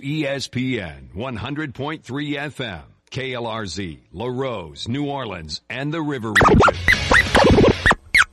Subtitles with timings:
[0.00, 6.68] ESPN 100.3 FM, KLRZ, Larose, New Orleans, and the River Region.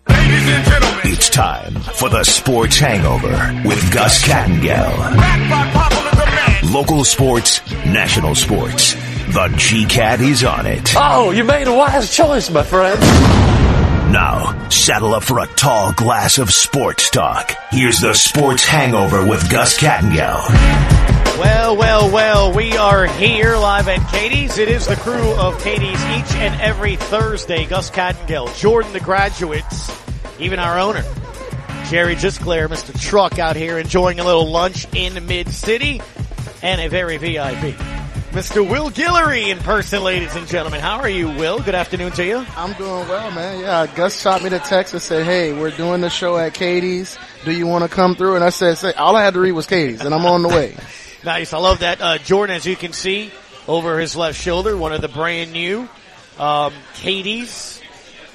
[0.09, 4.93] Ladies and gentlemen, It's time for the Sports Hangover with Gus Kattengell.
[6.73, 8.93] Local sports, national sports.
[9.33, 10.93] The G-Cat is on it.
[10.95, 12.99] Oh, you made a wise choice, my friend.
[14.11, 17.51] Now, saddle up for a tall glass of sports talk.
[17.71, 20.45] Here's the Sports Hangover with Gus Kattengell.
[21.37, 24.57] Well, well, well, we are here live at Katie's.
[24.57, 27.65] It is the crew of Katie's each and every Thursday.
[27.65, 29.91] Gus Kattengell, Jordan the Graduates,
[30.39, 31.03] even our owner,
[31.89, 32.99] Jerry Gisclair, Mr.
[32.99, 36.01] Truck out here enjoying a little lunch in Mid-City
[36.63, 37.75] and a very VIP.
[38.31, 38.67] Mr.
[38.67, 40.81] Will Guillory in person, ladies and gentlemen.
[40.81, 41.59] How are you, Will?
[41.59, 42.45] Good afternoon to you.
[42.55, 43.59] I'm doing well, man.
[43.59, 47.15] Yeah, Gus shot me the text and said, "Hey, we're doing the show at Katie's.
[47.45, 49.51] Do you want to come through?" And I said, say, "All I had to read
[49.51, 50.75] was Katie's, and I'm on the way."
[51.23, 51.53] nice.
[51.53, 52.01] I love that.
[52.01, 53.31] Uh, Jordan, as you can see
[53.67, 55.87] over his left shoulder, one of the brand new
[56.39, 57.81] um, Katie's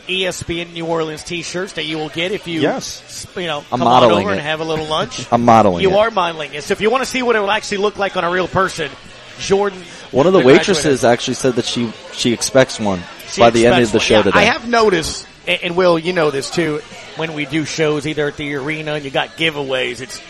[0.09, 3.27] ESPN New Orleans T-shirts that you will get if you, Yes.
[3.37, 4.33] you know, I'm come on over it.
[4.33, 5.27] and have a little lunch.
[5.33, 5.97] I'm modeling You it.
[5.97, 6.65] are modeling it.
[6.65, 8.49] So if you want to see what it will actually look like on a real
[8.49, 8.91] person,
[9.39, 9.81] Jordan.
[10.11, 13.83] One of the waitresses actually said that she she expects one she by the end
[13.83, 14.39] of the show Yeah, today.
[14.41, 16.81] I have noticed, and, and Will, you know this too,
[17.17, 20.21] when we do shows either at the arena and you got giveaways, it's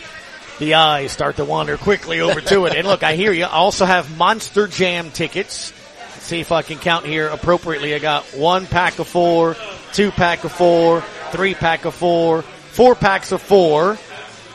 [0.59, 2.75] the eyes start to wander quickly over to it.
[2.75, 3.45] And look, I hear you.
[3.45, 5.73] I also have Monster Jam tickets.
[5.99, 7.93] Let's see if I can count here appropriately.
[7.95, 9.55] I got one pack of four,
[9.93, 13.97] two pack of four, three pack of four, four packs of four,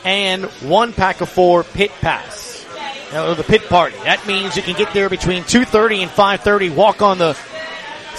[0.03, 2.65] and one pack of four pit pass.
[3.11, 3.95] Now, the pit party.
[4.03, 7.33] That means you can get there between 2.30 and 5.30, walk on the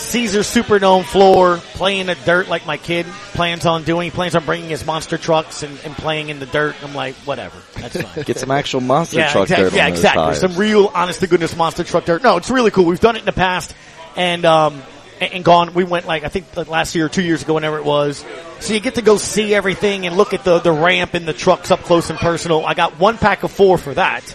[0.00, 4.06] Caesar Superdome floor, playing the dirt like my kid plans on doing.
[4.06, 6.76] He plans on bringing his monster trucks and, and playing in the dirt.
[6.82, 7.56] I'm like, whatever.
[7.74, 8.24] That's fine.
[8.24, 9.70] Get some actual monster yeah, truck exactly.
[9.70, 10.22] dirt Yeah, exactly.
[10.22, 10.40] tires.
[10.40, 12.22] Some real, honest to goodness monster truck dirt.
[12.22, 12.84] No, it's really cool.
[12.86, 13.74] We've done it in the past
[14.16, 14.82] and, um,
[15.20, 17.54] and and gone, we went like, I think like last year or two years ago,
[17.54, 18.24] whenever it was.
[18.60, 21.34] So you get to go see everything and look at the, the ramp and the
[21.34, 22.64] trucks up close and personal.
[22.64, 24.34] I got one pack of four for that.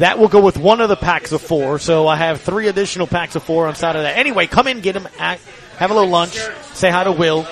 [0.00, 1.78] That will go with one of the packs of four.
[1.78, 4.16] So I have three additional packs of four on side of that.
[4.16, 5.42] Anyway, come in, get them, act,
[5.76, 6.38] have a little lunch,
[6.72, 7.46] say hi to Will,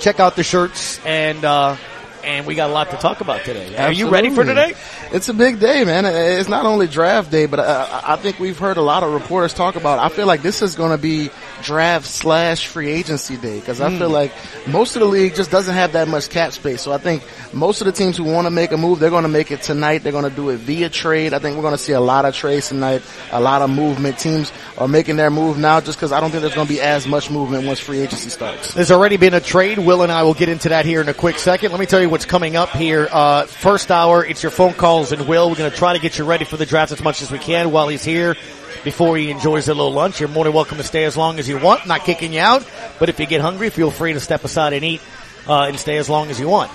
[0.00, 1.76] check out the shirts, and, uh,
[2.24, 3.76] and we got a lot to talk about today.
[3.76, 4.74] Are you ready for today?
[5.12, 6.04] It's a big day, man.
[6.04, 9.54] It's not only draft day, but uh, I think we've heard a lot of reporters
[9.54, 10.00] talk about.
[10.00, 11.30] I feel like this is going to be
[11.62, 13.98] draft slash free agency day because I Hmm.
[13.98, 14.32] feel like
[14.66, 16.82] most of the league just doesn't have that much cap space.
[16.82, 19.22] So I think most of the teams who want to make a move, they're going
[19.24, 20.02] to make it tonight.
[20.02, 21.34] They're going to do it via trade.
[21.34, 23.02] I think we're going to see a lot of trades tonight,
[23.32, 24.18] a lot of movement.
[24.18, 26.80] Teams are making their move now just because I don't think there's going to be
[26.80, 28.74] as much movement once free agency starts.
[28.74, 29.78] There's already been a trade.
[29.78, 31.70] Will and I will get into that here in a quick second.
[31.70, 33.08] Let me tell you what's coming up here.
[33.10, 35.48] Uh, first hour, it's your phone calls and Will.
[35.50, 37.38] We're going to try to get you ready for the draft as much as we
[37.38, 38.36] can while he's here
[38.84, 40.20] before he enjoys a little lunch.
[40.20, 41.86] You're more than welcome to stay as long as you want.
[41.86, 42.68] Not kicking you out,
[42.98, 45.00] but if you get hungry, feel free to step aside and eat,
[45.46, 46.70] uh, and stay as long as you want.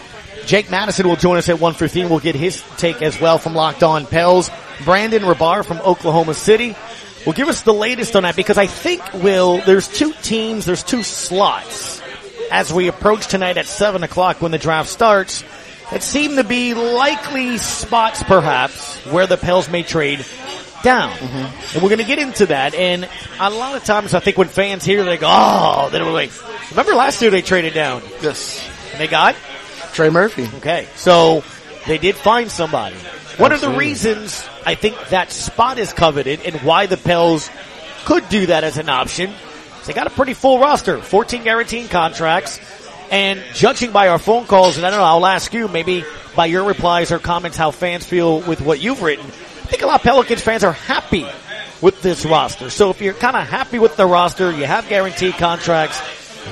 [0.46, 2.09] Jake Madison will join us at 115.
[2.09, 4.50] We'll get his take as well from Locked On Pels.
[4.84, 6.75] Brandon Rahbar from Oklahoma City
[7.25, 10.84] will give us the latest on that because I think, Will, there's two teams, there's
[10.84, 12.02] two slots
[12.52, 15.44] as we approach tonight at 7 o'clock when the draft starts
[15.92, 20.25] It seem to be likely spots perhaps where the Pels may trade
[20.84, 21.12] down.
[21.12, 21.74] Mm-hmm.
[21.74, 22.76] And we're going to get into that.
[22.76, 26.12] And a lot of times I think when fans hear, they go, oh, then we're
[26.12, 26.32] like,
[26.72, 28.68] remember last year they traded down Yes.
[28.92, 29.36] and they got?
[29.94, 30.48] Trey Murphy.
[30.58, 30.88] Okay.
[30.96, 31.44] So
[31.88, 32.96] they did find somebody.
[33.38, 37.50] One of the reasons I think that spot is coveted and why the Pels
[38.06, 39.34] could do that as an option
[39.86, 42.60] they got a pretty full roster, 14 guaranteed contracts.
[43.12, 46.04] And judging by our phone calls, and I don't know, I'll ask you maybe
[46.36, 49.26] by your replies or comments how fans feel with what you've written.
[49.63, 51.25] I think a lot of Pelicans fans are happy
[51.81, 52.69] with this roster.
[52.69, 56.01] So if you're kind of happy with the roster, you have guaranteed contracts,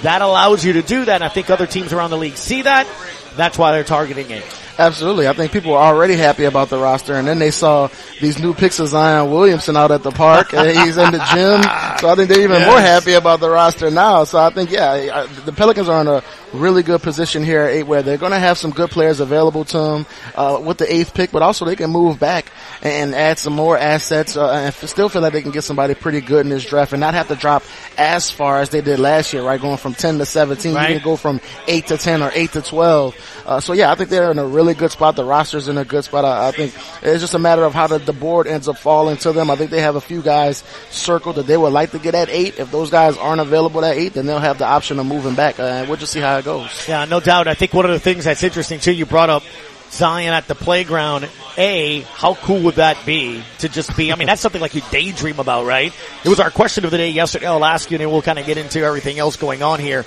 [0.03, 1.16] that allows you to do that.
[1.16, 2.88] And I think other teams around the league see that.
[3.35, 4.44] That's why they're targeting it.
[4.79, 5.27] Absolutely.
[5.27, 7.89] I think people were already happy about the roster and then they saw
[8.19, 11.61] these new pics of Zion Williamson out at the park and he's in the gym.
[11.99, 14.23] So I think they're even more happy about the roster now.
[14.23, 16.23] So I think, yeah, the Pelicans are in a
[16.53, 19.64] really good position here at eight where they're going to have some good players available
[19.66, 20.06] to them,
[20.36, 22.52] uh, with the eighth pick, but also they can move back
[22.82, 25.94] and add some more assets, uh, and f- still feel like they can get somebody
[25.94, 27.64] pretty good in this draft and not have to drop
[27.98, 29.62] as far as they did last year, right?
[29.62, 30.90] Going from 10 to 17, Right.
[30.90, 33.44] you can go from 8 to 10 or 8 to 12.
[33.46, 35.16] Uh, so yeah, I think they're in a really good spot.
[35.16, 36.26] The roster's in a good spot.
[36.26, 39.18] I, I think it's just a matter of how the, the board ends up falling
[39.18, 39.50] to them.
[39.50, 42.30] I think they have a few guys circled that they would like to get at
[42.30, 42.59] 8.
[42.59, 45.59] If those guys aren't available at 8, then they'll have the option of moving back.
[45.59, 46.88] Uh, and we'll just see how it goes.
[46.88, 47.47] Yeah, no doubt.
[47.47, 49.43] I think one of the things that's interesting too, you brought up
[49.91, 51.29] Zion at the playground.
[51.58, 54.82] A, how cool would that be to just be, I mean, that's something like you
[54.91, 55.93] daydream about, right?
[56.23, 57.47] It was our question of the day yesterday.
[57.47, 60.05] I'll ask you and we'll kind of get into everything else going on here.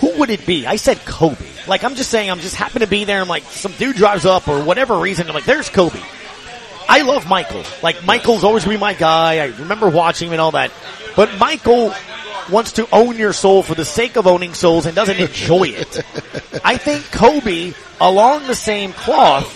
[0.00, 0.66] Who would it be?
[0.66, 1.44] I said Kobe.
[1.66, 3.20] Like, I'm just saying, I'm just happen to be there.
[3.20, 5.26] I'm like, some dude drives up or whatever reason.
[5.26, 6.00] I'm like, there's Kobe.
[6.88, 7.64] I love Michael.
[7.82, 9.40] Like, Michael's always been my guy.
[9.40, 10.70] I remember watching him and all that.
[11.16, 11.92] But Michael
[12.50, 16.02] wants to own your soul for the sake of owning souls and doesn't enjoy it.
[16.64, 19.54] I think Kobe, along the same cloth,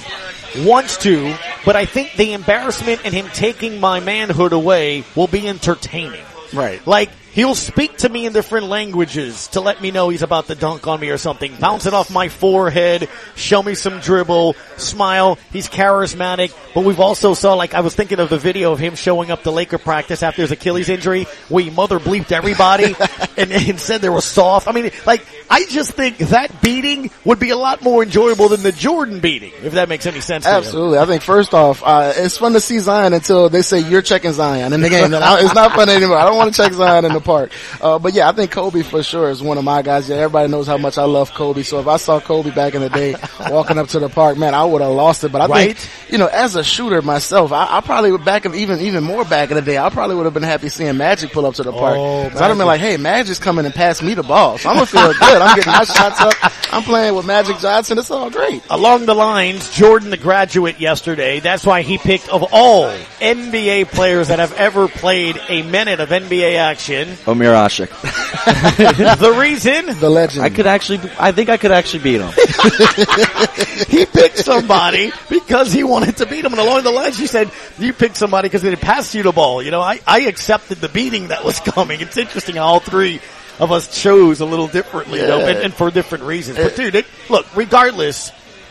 [0.59, 1.35] wants to,
[1.65, 6.25] but I think the embarrassment and him taking my manhood away will be entertaining.
[6.53, 6.87] Right.
[6.87, 10.55] Like, he'll speak to me in different languages to let me know he's about to
[10.55, 11.55] dunk on me or something.
[11.57, 15.39] Bounce it off my forehead, show me some dribble, smile.
[15.53, 18.95] He's charismatic, but we've also saw, like, I was thinking of the video of him
[18.95, 22.95] showing up to Laker practice after his Achilles injury, where he mother bleeped everybody
[23.37, 24.69] and, and said they were soft.
[24.69, 28.63] I mean, like, I just think that beating would be a lot more enjoyable than
[28.63, 30.57] the Jordan beating, if that makes any sense to you.
[30.57, 30.99] Absolutely.
[30.99, 34.33] I think first off, uh, it's fun to see Zion until they say you're checking
[34.33, 35.11] Zion in the game.
[35.11, 36.19] Then it's not fun anymore.
[36.19, 37.53] I don't want to check Zion in the park.
[37.81, 40.09] Uh, but yeah, I think Kobe for sure is one of my guys.
[40.09, 41.63] Yeah, everybody knows how much I love Kobe.
[41.63, 43.15] So if I saw Kobe back in the day
[43.51, 45.33] walking up to the park, man, I would have lost it.
[45.33, 45.77] But I Right.
[45.79, 49.25] think, you know, as a shooter myself, I, I probably would back even, even more
[49.25, 51.63] back in the day, I probably would have been happy seeing Magic pull up to
[51.63, 51.97] the park.
[51.99, 54.59] Oh, 'Cause I'd have been like, hey, Magic's coming and pass me the ball.
[54.59, 55.43] So I'm gonna feel good.
[55.43, 56.35] I'm getting my shots up.
[56.73, 57.99] I'm playing with Magic Johnson.
[57.99, 58.63] It's all great.
[58.71, 61.41] along the lines, Jordan the graduate yesterday.
[61.41, 62.91] That's why he picked of all
[63.21, 67.12] NBA players that have ever played a minute of NBA action.
[67.27, 67.89] Omer Asik.
[69.19, 70.45] the reason The legend.
[70.45, 72.33] I could actually, I think I could actually beat him.
[73.89, 76.53] he picked somebody because he wanted to beat him.
[76.53, 79.63] And along the lines, he said, you picked somebody because they passed you the ball.
[79.63, 82.01] You know, I, I accepted the beating that was coming.
[82.01, 83.21] It's interesting how all three
[83.59, 86.57] of us chose a little differently, though, and, and for different reasons.
[86.57, 86.77] But eh.
[86.77, 88.31] dude, it, look, regardless,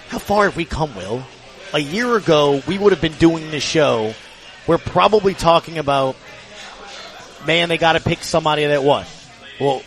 [0.09, 1.23] how far have we come, Will?
[1.73, 4.13] A year ago, we would have been doing this show.
[4.67, 6.15] We're probably talking about,
[7.45, 9.07] man, they got to pick somebody that what?
[9.59, 9.81] Well,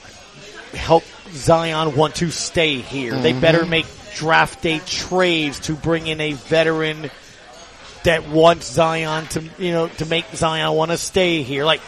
[0.72, 3.16] help Zion want to stay here.
[3.16, 3.70] They better mm-hmm.
[3.70, 7.10] make draft day trades to bring in a veteran
[8.04, 11.64] that wants Zion to, you know, to make Zion want to stay here.
[11.64, 11.80] Like,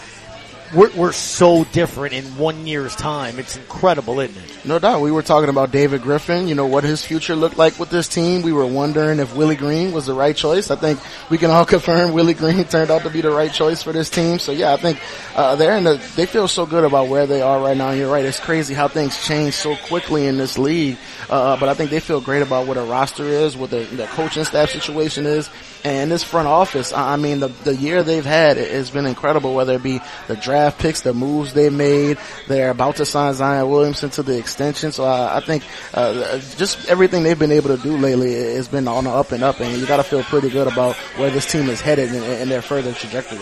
[0.74, 3.38] we're, we're so different in one year's time.
[3.38, 4.66] It's incredible, isn't it?
[4.66, 5.00] No doubt.
[5.00, 8.08] We were talking about David Griffin, you know, what his future looked like with this
[8.08, 8.42] team.
[8.42, 10.70] We were wondering if Willie Green was the right choice.
[10.70, 13.82] I think we can all confirm Willie Green turned out to be the right choice
[13.82, 14.38] for this team.
[14.38, 15.00] So yeah, I think,
[15.36, 17.90] uh, they're in the, they feel so good about where they are right now.
[17.92, 18.24] You're right.
[18.24, 20.98] It's crazy how things change so quickly in this league.
[21.30, 24.06] Uh, but I think they feel great about what a roster is, what the, the
[24.06, 25.48] coaching staff situation is.
[25.84, 29.74] And this front office, I mean, the, the year they've had has been incredible, whether
[29.74, 32.18] it be the draft picks, the moves they made.
[32.48, 34.92] They're about to sign Zion Williamson to the extension.
[34.92, 35.62] So I, I think,
[35.94, 39.42] uh, just everything they've been able to do lately has been on the up and
[39.42, 39.60] up.
[39.60, 42.50] And you got to feel pretty good about where this team is headed and, and
[42.50, 43.38] their further trajectory.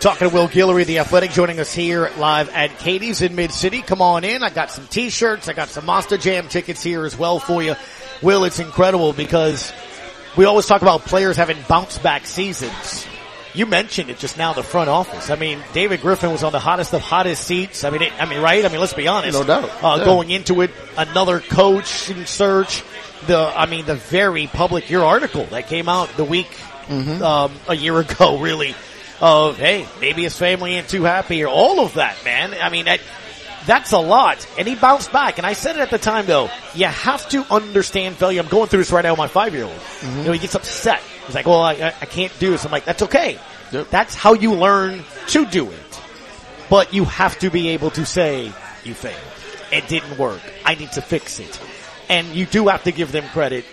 [0.00, 3.80] Talking to Will Guillory, the athletic, joining us here live at Katie's in Mid City.
[3.80, 4.42] Come on in.
[4.42, 5.48] I got some t-shirts.
[5.48, 7.74] I got some Monster Jam tickets here as well for you.
[8.20, 9.72] Will, it's incredible because
[10.36, 13.06] we always talk about players having bounce back seasons.
[13.54, 15.30] You mentioned it just now, the front office.
[15.30, 17.84] I mean, David Griffin was on the hottest of hottest seats.
[17.84, 18.64] I mean, it, I mean, right?
[18.64, 19.38] I mean, let's be honest.
[19.38, 19.70] No doubt.
[19.82, 20.04] Uh, Yeah.
[20.04, 22.82] Going into it, another coach in search.
[23.28, 26.50] The, I mean, the very public, your article that came out the week,
[26.88, 27.22] Mm-hmm.
[27.22, 28.74] um, a year ago, really,
[29.20, 32.52] of, hey, maybe his family ain't too happy or all of that, man.
[32.60, 33.00] I mean, that,
[33.64, 34.46] that's a lot.
[34.58, 35.38] And he bounced back.
[35.38, 38.42] And I said it at the time though, you have to understand failure.
[38.42, 39.72] I'm going through this right now with my five year old.
[39.72, 40.18] Mm-hmm.
[40.18, 41.00] You know, he gets upset.
[41.26, 42.64] He's like, well, I, I can't do this.
[42.64, 43.38] I'm like, that's okay.
[43.72, 43.90] Yep.
[43.90, 46.00] That's how you learn to do it.
[46.70, 48.52] But you have to be able to say,
[48.84, 49.16] you failed.
[49.72, 50.40] It didn't work.
[50.64, 51.60] I need to fix it.
[52.08, 53.64] And you do have to give them credit.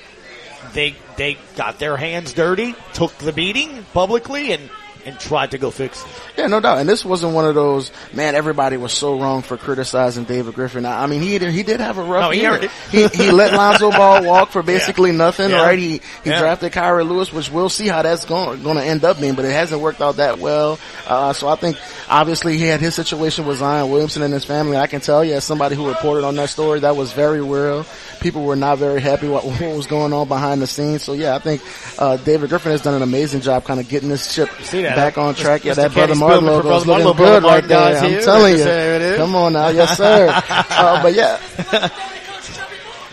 [0.74, 4.70] They, they got their hands dirty, took the beating publicly and,
[5.06, 6.10] and tried to go fix it.
[6.38, 6.80] Yeah, no doubt.
[6.80, 10.86] And this wasn't one of those, man, everybody was so wrong for criticizing David Griffin.
[10.86, 12.58] I I mean, he did, he did have a rough No, year.
[12.92, 15.62] he, he let Lonzo Ball walk for basically nothing, Yeah.
[15.64, 15.80] right?
[15.80, 16.40] He, he Yeah.
[16.40, 19.46] drafted Kira Lewis, which we'll see how that's going, going to end up being, but
[19.46, 20.80] it hasn't worked out that well.
[21.08, 21.78] Uh, so I think
[22.10, 24.78] obviously he had his situation with Zion Williamson and his family.
[24.78, 27.86] I can tell you as somebody who reported on that story, that was very real.
[28.22, 31.04] People were not very happy what, what was going on behind the scenes.
[31.04, 31.62] So yeah, I think,
[32.00, 35.18] uh, David Griffin has done an amazing job kind of getting this ship that, back
[35.18, 35.66] on track.
[35.66, 35.76] Yeah, Mr.
[35.76, 37.98] that Brother Martin logo is looking good right there.
[37.98, 38.64] I'm telling you.
[38.64, 39.18] There it is.
[39.18, 39.70] Come on now.
[39.70, 40.30] Yes, sir.
[40.50, 41.90] uh, but yeah.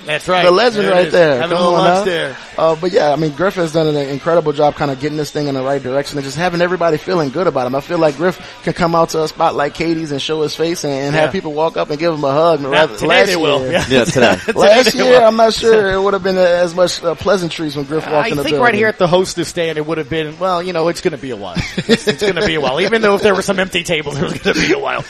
[0.09, 0.43] That's right.
[0.43, 1.37] The legend There right there.
[1.43, 2.13] Having Come a little on lunch now.
[2.13, 2.37] there.
[2.57, 5.31] Uh, but yeah, I mean, Griff has done an incredible job kind of getting this
[5.31, 7.75] thing in the right direction and just having everybody feeling good about him.
[7.75, 10.57] I feel like Griff can come out to a spot like Katie's and show his
[10.57, 11.21] face and, and Yeah.
[11.21, 12.63] have people walk up and give him a hug.
[12.63, 13.61] Now, Rather- today last they will.
[13.61, 13.85] year- Yeah.
[13.89, 14.39] Yeah, today.
[14.55, 15.21] Last they year.
[15.21, 18.29] I'm not sure it would have been as much uh, pleasantries when Griff walked I
[18.29, 20.73] in the think right here at the hostess stand, it would have been, well, you
[20.73, 21.57] know, it's going to be a while.
[21.77, 22.81] It's, it's going to be a while.
[22.81, 25.05] Even though if there were some empty tables, it was going to be a while.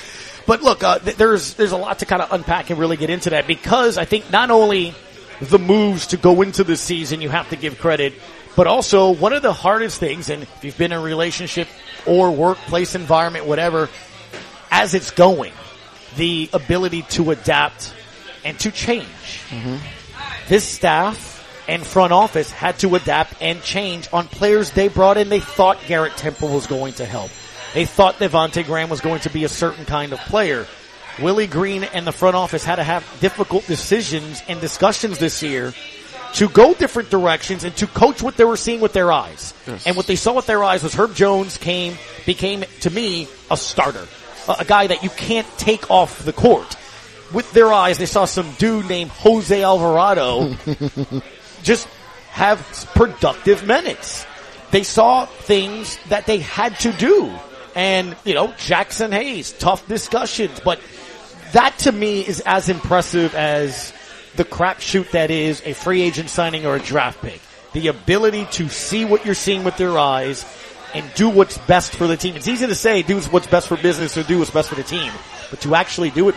[0.49, 3.11] But look, uh, th- there's there's a lot to kind of unpack and really get
[3.11, 4.95] into that because I think not only
[5.43, 8.14] the moves to go into the season you have to give credit,
[8.57, 11.69] but also one of the hardest things, and if you've been in a relationship
[12.07, 13.90] or workplace environment, whatever,
[14.71, 15.52] as it's going,
[16.17, 17.93] the ability to adapt
[18.43, 19.07] and to change
[20.49, 25.28] this staff and front office had to adapt and change on players they brought in.
[25.28, 27.31] They thought Garrett Temple was going to help.
[27.75, 30.67] They thought Devonte Graham was going to be a certain kind of player.
[31.21, 35.75] Willie Green and the front office had to have difficult decisions and discussions this year
[36.35, 39.55] to go different directions and to coach what they were seeing with their eyes.
[39.87, 41.97] And what they saw with their eyes was Herb Jones came,
[42.27, 44.07] became to me a starter,
[44.47, 46.77] a, a guy that you can't take off the court.
[47.33, 50.55] With their eyes, they saw some dude named Jose Alvarado
[51.63, 51.87] just
[52.31, 52.61] have
[52.95, 54.25] productive minutes.
[54.71, 57.31] They saw things that they had to do.
[57.79, 60.81] And, you know, Jaxson Hayes, tough discussions, but
[61.53, 63.93] that to me is as impressive as
[64.35, 67.41] the crapshoot that is a free agent signing or a draft pick.
[67.75, 70.45] The ability to see what you're seeing with their eyes
[70.93, 72.35] and do what's best for the team.
[72.35, 74.83] It's easy to say do what's best for business or do what's best for the
[74.83, 75.13] team,
[75.49, 76.35] but to actually do it.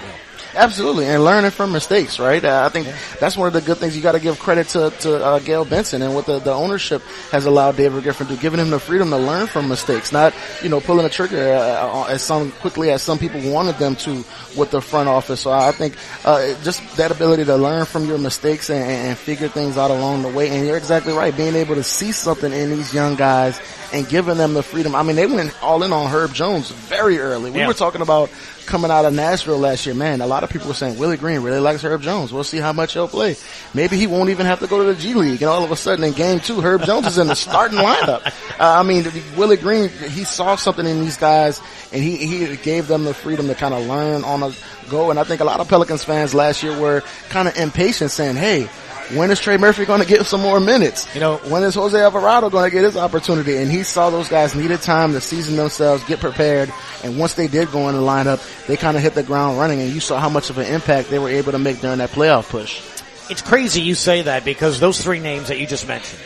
[0.53, 2.43] Absolutely, and learning from mistakes, right?
[2.43, 2.87] Uh, I think
[3.19, 3.95] that's one of the good things.
[3.95, 7.01] You got to give credit to to uh, Gayle Benson and what the, the ownership
[7.31, 10.69] has allowed David Griffin to, giving him the freedom to learn from mistakes, not you
[10.69, 14.23] know pulling a trigger uh, as some quickly as some people wanted them to
[14.57, 15.39] with the front office.
[15.41, 19.47] So I think uh, just that ability to learn from your mistakes and, and figure
[19.47, 20.49] things out along the way.
[20.49, 23.59] And you're exactly right, being able to see something in these young guys
[23.93, 24.95] and giving them the freedom.
[24.95, 27.51] I mean, they went all in on Herb Jones very early.
[27.51, 27.67] We Yeah.
[27.67, 28.29] were talking about
[28.65, 31.41] coming out of Nashville last year, man, a lot of people were saying Willie Green
[31.41, 32.31] really likes Herb Jones.
[32.31, 33.35] We'll see how much he'll play.
[33.73, 35.41] Maybe he won't even have to go to the G League.
[35.41, 38.25] And all of a sudden in game two, Herb Jones is in the starting lineup.
[38.59, 42.87] Uh, I mean, Willie Green, he saw something in these guys and he, he gave
[42.87, 44.53] them the freedom to kind of learn on a
[44.89, 45.09] go.
[45.09, 48.35] And I think a lot of Pelicans fans last year were kind of impatient saying,
[48.35, 48.69] hey,
[49.15, 51.07] when is Trey Murphy going to get some more minutes?
[51.13, 53.57] You know- when is Jose Alvarado going to get his opportunity?
[53.57, 56.71] And he saw those guys needed time to season themselves, get prepared.
[57.03, 59.81] And once they did go in the lineup, they kind of hit the ground running
[59.81, 62.09] and you saw how much of an impact they were able to make during that
[62.11, 62.81] playoff push.
[63.29, 66.21] It's crazy you say that because those three names that you just mentioned,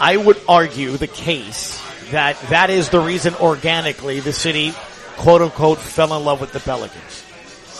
[0.00, 4.72] I would argue the case that that is the reason organically the city,
[5.16, 7.21] quote unquote, fell in love with the Pelicans.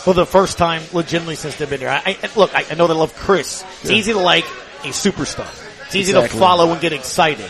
[0.03, 1.89] For the first time, legitimately since they've been here.
[1.89, 3.63] I, I, look, I, I know they love Chris.
[3.81, 4.43] It's easy to like
[4.83, 5.47] a superstar.
[5.85, 7.49] It's easy to follow and get excited.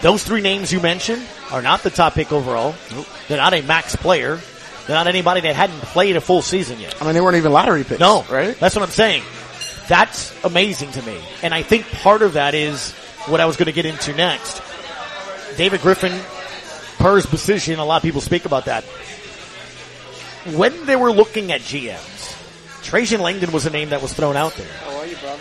[0.00, 2.74] Those three names you mentioned are not the top pick overall.
[3.26, 4.38] They're not a max player.
[4.86, 7.00] They're not anybody that hadn't played a full season yet.
[7.02, 8.00] I mean, they weren't even lottery picks.
[8.00, 8.58] No, Right?
[8.58, 9.22] That's what I'm saying.
[9.88, 11.18] That's amazing to me.
[11.42, 12.92] And I think part of that is
[13.26, 14.62] what I was going to get into next.
[15.56, 16.12] David Griffin,
[16.98, 18.84] per his position, a lot of people speak about that.
[20.56, 24.54] When they were looking at GMs, Trajan Langdon was a name that was thrown out
[24.54, 24.66] there.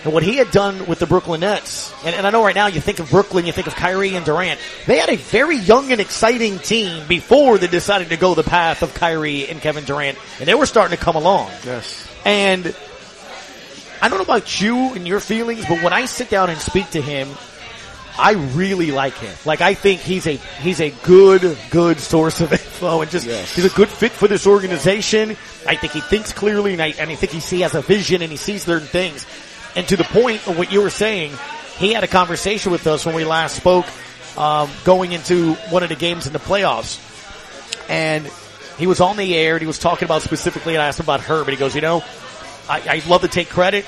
[0.04, 2.68] And what he had done with the Brooklyn Nets, and, and I know right now
[2.68, 4.60] you think of Brooklyn, you think of Kyrie and Durant.
[4.86, 8.84] They had a very young and exciting team before they decided to go the path
[8.84, 11.50] of Kyrie and Kevin Durant, and they were starting to come along.
[11.66, 12.08] Yes.
[12.26, 12.76] And
[14.02, 16.90] I don't know about you and your feelings, but when I sit down and speak
[16.92, 17.30] to him,
[18.18, 19.34] I really like him.
[19.46, 23.56] Like I think he's a he's a good good source of and just Yes.
[23.56, 25.32] he's a good fit for this organization.
[25.66, 28.22] I think he thinks clearly and I and I think he, he has a vision
[28.22, 29.26] and he sees certain things.
[29.76, 31.34] And to the point of what you were saying,
[31.78, 33.86] he had a conversation with us when we last spoke,
[34.38, 37.04] um, going into one of the games in the playoffs
[37.90, 38.26] and
[38.78, 41.06] he was on the air and he was talking about specifically and I asked him
[41.06, 42.04] about Herb and he goes, you know,
[42.70, 43.86] I, I love to take credit,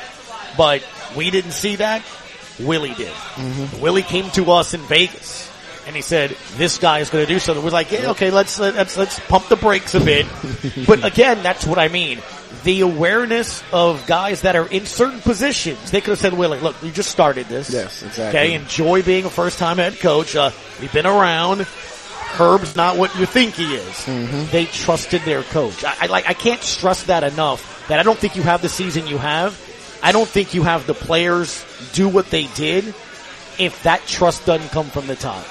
[0.58, 0.84] but
[1.16, 2.04] we didn't see that.
[2.60, 3.14] Willie did.
[3.82, 5.49] Willie came to us in Vegas
[5.90, 7.66] and he said, this guy is going to do something.
[7.66, 10.28] We're like, yeah, okay, let's, let's, let's pump the brakes a bit.
[10.88, 12.20] but again, that's what I mean.
[12.64, 15.90] The awareness of guys that are in certain positions.
[15.90, 17.74] They could have said, Willie, look, you just started this.
[17.74, 18.40] Yes, exactly.
[18.40, 20.36] Okay, enjoy being a first time head coach.
[20.36, 21.62] Uh, we've been around.
[21.62, 23.96] Herb's not what you think he is.
[24.06, 24.52] Mm-hmm.
[24.52, 25.84] They trusted their coach.
[25.84, 26.30] I, I like.
[26.30, 27.88] I can't stress that enough.
[27.88, 29.60] That I don't think you have the season you have.
[30.04, 32.94] I don't think you have the players do what they did
[33.58, 35.44] if that trust doesn't come from the top.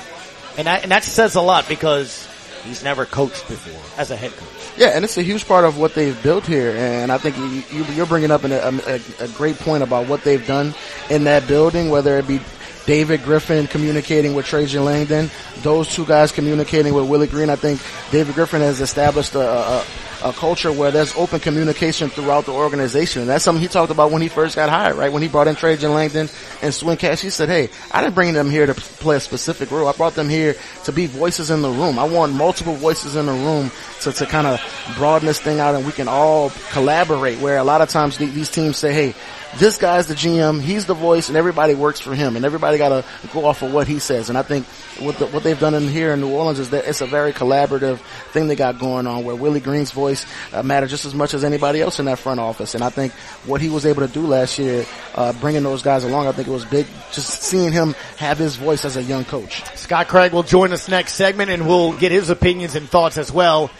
[0.58, 2.28] And that, and that says a lot because
[2.64, 4.48] He's never coached before as a head coach.
[4.76, 6.72] Yeah, and it's a huge part of what they've built here.
[6.76, 7.36] And I think
[7.72, 10.74] you, are bringing up a, a great point about what they've done
[11.08, 12.40] in that building, whether it be
[12.88, 17.50] David Griffin communicating with Trajan Langdon, those two guys communicating with Willie Green.
[17.50, 19.85] I think David Griffin has established a, a,
[20.25, 23.21] a culture where there's open communication throughout the organization.
[23.21, 25.12] And that's something he talked about when he first got hired, right?
[25.12, 26.30] When he brought in Trajan Langdon
[26.62, 29.71] and Swin Cash, he said, Hey, I didn't bring them here to play a specific
[29.71, 29.87] role.
[29.87, 31.99] I brought them here to be voices in the room.
[31.99, 35.75] I want multiple voices in the room to, to kind of broaden this thing out
[35.75, 39.14] and we can all collaborate where a lot of times these teams say, Hey,
[39.58, 42.88] this guy's the GM, he's the voice, and everybody works for him, and everybody got
[42.88, 44.28] to go off of what he says.
[44.28, 44.66] And I think
[45.00, 47.32] what, the, what they've done in here in New Orleans is that it's a very
[47.32, 47.98] collaborative
[48.32, 51.44] thing they got going on, where Willie Green's voice uh, matters just as much as
[51.44, 52.74] anybody else in that front office.
[52.74, 53.12] And I think
[53.46, 56.48] what he was able to do last year, uh, bringing those guys along, I think
[56.48, 56.86] it was big.
[57.12, 59.64] Just seeing him have his voice as a young coach.
[59.76, 63.32] Scott Craig will join us next segment, and we'll get his opinions and thoughts as
[63.32, 63.70] well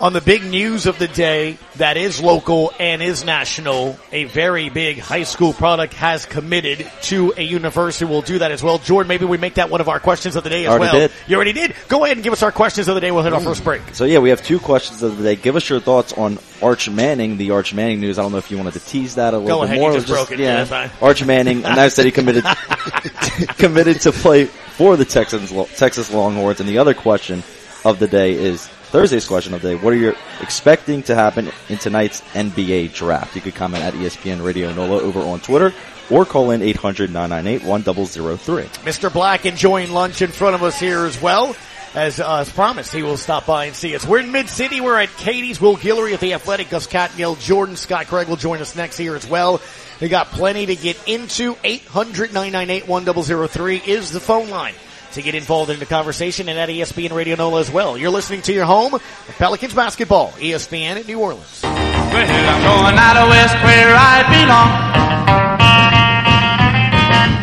[0.00, 4.68] on the big news of the day that is local and is national, a very
[4.68, 8.04] big high school product has committed to a university.
[8.04, 8.78] We'll do that as well.
[8.78, 11.08] Jordan, maybe we make that one of our questions of the day as already well.
[11.08, 11.12] Did.
[11.26, 11.74] You already did.
[11.88, 13.10] Go ahead and give us our questions of the day.
[13.10, 13.82] We'll hit our first break.
[13.92, 15.36] So yeah, we have two questions of the day.
[15.36, 18.18] Give us your thoughts on Arch Manning, the Arch Manning news.
[18.18, 19.92] I don't know if you wanted to tease that a little Go bit ahead, more.
[19.98, 20.38] Just, it.
[20.38, 22.44] Yeah, yeah Arch Manning announced that he committed
[23.58, 26.60] committed to play for the Texans, Texas Longhorns.
[26.60, 27.42] And the other question
[27.84, 29.74] of the day is Thursday's question of the day.
[29.76, 33.36] What are you expecting to happen in tonight's NBA draft?
[33.36, 35.74] You could comment at ESPN Radio NOLA over on Twitter
[36.10, 38.64] or call in 800-998-1003.
[38.84, 39.12] Mr.
[39.12, 41.54] Black enjoying lunch in front of us here as well.
[41.94, 44.06] As, uh, as promised, he will stop by and see us.
[44.06, 44.80] We're in Mid City.
[44.80, 45.60] We're at Katie's.
[45.60, 46.70] Will Guillory at the Athletic.
[46.70, 49.60] Gus Kattengell, Jordan Scott Craig will join us next here as well.
[50.00, 51.56] We got plenty to get into.
[51.56, 54.72] 800-998-1003 is the phone line
[55.12, 57.96] to get involved in the conversation and at ESPN Radio NOLA as well.
[57.96, 59.02] You're listening to your home of
[59.38, 61.60] Pelicans basketball, ESPN at New Orleans.
[61.62, 61.72] Well,
[62.14, 64.68] I'm going out of west where I belong.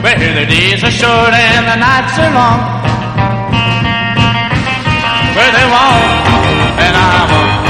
[0.04, 2.60] Where the days are short and the nights are long.
[5.36, 6.06] Where they walk
[6.78, 7.66] and I walk.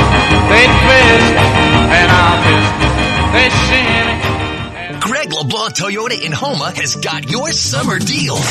[0.52, 1.32] They twist
[1.96, 2.72] and I'll twist.
[3.34, 5.00] They shimmy.
[5.00, 8.46] Greg LeBlanc Toyota in Houma has got your summer deals.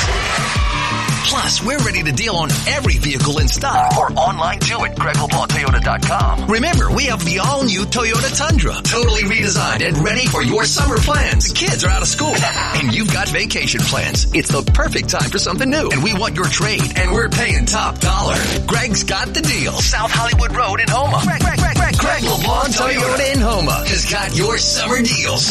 [1.25, 6.47] Plus, we're ready to deal on every vehicle in stock or online too at GregLeBlancToyota.com.
[6.51, 11.49] Remember, we have the all-new Toyota Tundra, totally redesigned and ready for your summer plans.
[11.49, 12.35] The kids are out of school
[12.77, 14.33] and you've got vacation plans.
[14.35, 17.65] It's the perfect time for something new and we want your trade and we're paying
[17.65, 18.37] top dollar.
[18.67, 19.73] Greg's got the deal.
[19.73, 21.23] South Hollywood Road in Houma.
[21.25, 25.51] Greg, Greg, Greg, Greg, Greg LeBlanc Toyota in Houma has got your summer deals.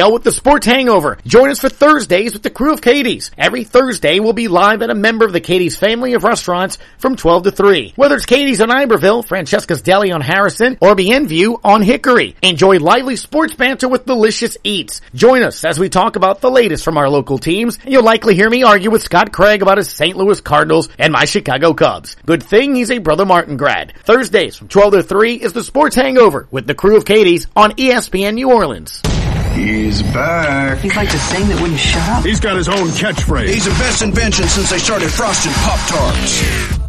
[0.00, 1.18] Kattengell with the Sports Hangover.
[1.26, 3.30] Join us for Thursdays with the crew of Katie's.
[3.36, 7.16] Every Thursday we'll be live at a member of the Katie's family of restaurants from
[7.16, 7.92] 12 to 3.
[7.96, 12.36] Whether it's Katie's on Iberville, Francesca's Deli on Harrison, or Bienview on Hickory.
[12.42, 15.00] Enjoy lively sports banter with delicious eats.
[15.14, 17.78] Join us as we talk about the latest from our local teams.
[17.86, 20.16] You'll likely hear me argue with Scott Craig about his St.
[20.16, 22.16] Louis Cardinals and my Chicago Cubs.
[22.26, 23.92] Good thing he's a Brother Martin grad.
[24.04, 27.72] Thursdays from 12 to 3 is the Sports Hangover with the crew of Katie's on
[27.72, 29.02] ESPN New Orleans.
[29.60, 30.78] He's back.
[30.78, 32.24] He's like the thing that wouldn't shut up.
[32.24, 33.48] He's got his own catchphrase.
[33.48, 36.80] He's the best invention since they started frosted Pop Tarts.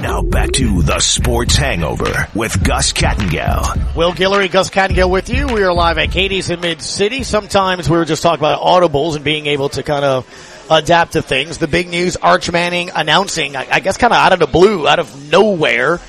[0.00, 3.94] Now back to the Sports Hangover with Gus Kattengell.
[3.94, 5.48] Will Guillory, Gus Kattengell with you.
[5.48, 7.24] We are live at Katie's in Mid City.
[7.24, 11.20] Sometimes we were just talking about audibles and being able to kind of adapt to
[11.20, 11.58] things.
[11.58, 14.98] The big news, Arch Manning announcing, I guess kind of out of the blue, out
[14.98, 16.00] of nowhere,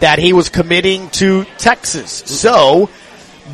[0.00, 2.10] that he was committing to Texas.
[2.10, 2.88] So,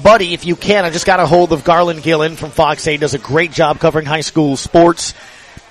[0.02, 3.00] buddy, if you can, I just got a hold of Garland Gillen from Fox 8.
[3.00, 5.14] Does a great job covering high school sports.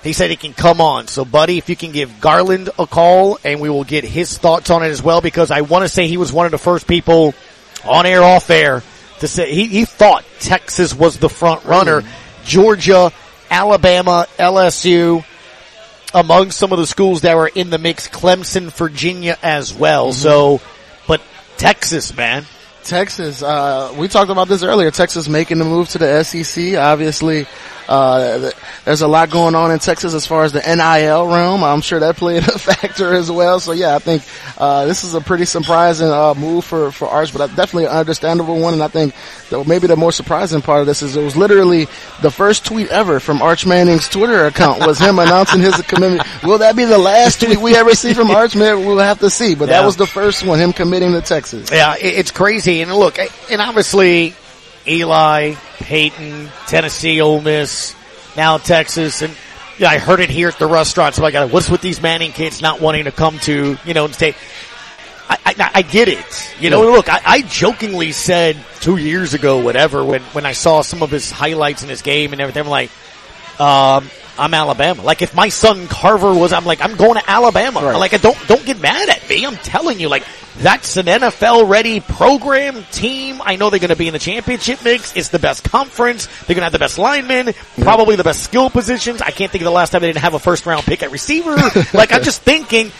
[0.02, 1.08] he said he can come on.
[1.08, 4.70] So, buddy, if you can give Garland a call and we will get his thoughts
[4.70, 6.86] on it as well, because I want to say he was one of the first
[6.86, 7.34] people
[7.84, 8.82] on air, off air
[9.20, 12.00] to say he, he thought Texas was the front runner.
[12.00, 12.44] Mm-hmm.
[12.44, 13.12] Georgia,
[13.50, 15.24] Alabama, LSU,
[16.14, 20.08] among some of the schools that were in the mix, Clemson, Virginia as well.
[20.08, 20.20] Mm-hmm.
[20.20, 20.60] So,
[21.06, 21.20] but
[21.56, 22.44] Texas, man.
[22.84, 24.90] Texas, uh, we talked about this earlier.
[24.90, 26.76] Texas making the move to the SEC.
[26.76, 27.46] Obviously,
[27.90, 28.50] uh,
[28.84, 31.64] there's a lot going on in Texas as far as the NIL realm.
[31.64, 33.58] I'm sure that played a factor as well.
[33.58, 34.22] So yeah, I think,
[34.56, 38.60] uh, this is a pretty surprising, uh, move for, for Arch, but definitely an understandable
[38.60, 38.74] one.
[38.74, 39.14] And I think
[39.50, 41.86] that maybe the more surprising part of this is it was literally
[42.22, 46.22] the first tweet ever from Arch Manning's Twitter account was him announcing his commitment.
[46.44, 48.54] Will that be the last tweet we ever see from Arch?
[48.54, 49.56] Man, we'll have to see.
[49.56, 49.80] But Yeah.
[49.80, 51.70] that was the first one, him committing to Texas.
[51.72, 52.82] Yeah, it's crazy.
[52.82, 53.18] And look,
[53.50, 54.34] and obviously
[54.86, 57.94] Eli, Peyton, Tennessee, Ole Miss,
[58.36, 59.34] now Texas, and
[59.78, 61.14] yeah, I heard it here at the restaurant.
[61.14, 64.04] So I got, what's with these Manning kids not wanting to come to, you know,
[64.04, 64.34] and stay?
[65.28, 66.54] I, I, I get it.
[66.60, 70.82] You know, look, I, I jokingly said two years ago, whatever, when, when I saw
[70.82, 72.90] some of his highlights in his game and everything, I'm like,
[73.58, 75.02] um, I'm Alabama.
[75.02, 77.80] Like if my son Carver was, I'm like, I'm going to Alabama.
[77.80, 79.44] Like, don't, don't get mad at me.
[79.46, 80.24] I'm telling you, like,
[80.58, 83.40] that's an NFL ready program team.
[83.42, 85.16] I know they're going to be in the championship mix.
[85.16, 86.26] It's the best conference.
[86.26, 89.22] They're going to have the best linemen, probably the best skill positions.
[89.22, 91.10] I can't think of the last time they didn't have a first round pick at
[91.10, 91.56] receiver.
[91.94, 92.90] like, I'm just thinking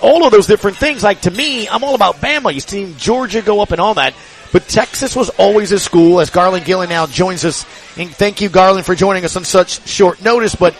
[0.00, 1.02] all of those different things.
[1.02, 2.52] Like to me, I'm all about Bama.
[2.52, 4.14] You've seen Georgia go up and all that.
[4.52, 7.64] But Texas was always a school as Garland Gillen now joins us.
[7.96, 10.54] And thank you, Garland, for joining us on such short notice.
[10.54, 10.74] But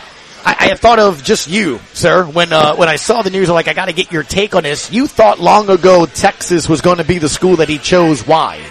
[0.45, 3.49] I, I thought of just you, sir, when, uh, when I saw the news.
[3.49, 4.91] I'm like, I gotta get your take on this.
[4.91, 8.27] You thought long ago Texas was going to be the school that he chose.
[8.27, 8.65] Why?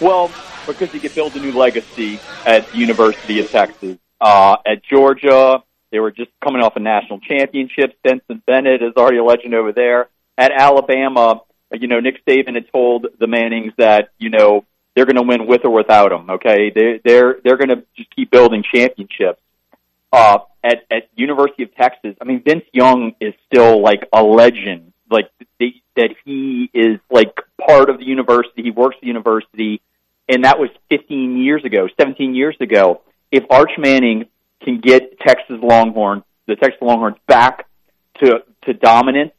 [0.00, 0.30] Well,
[0.66, 3.98] because he could build a new legacy at the University of Texas.
[4.20, 7.96] Uh, at Georgia, they were just coming off a national championship.
[8.02, 10.08] Benson Bennett is already a legend over there.
[10.36, 11.42] At Alabama,
[11.72, 15.46] you know, Nick Saban had told the Mannings that, you know, they're going to win
[15.46, 16.30] with or without him.
[16.30, 16.70] Okay.
[16.74, 19.40] They, they're, they're going to just keep building championships.
[20.12, 24.92] Uh, at, at University of Texas, I mean, Vince Young is still like a legend.
[25.10, 28.62] Like they, that he is like part of the university.
[28.62, 29.82] He works at the university
[30.28, 33.02] and that was 15 years ago, 17 years ago.
[33.30, 34.26] If Arch Manning
[34.62, 37.66] can get Texas Longhorns, the Texas Longhorns back
[38.20, 39.32] to to dominance,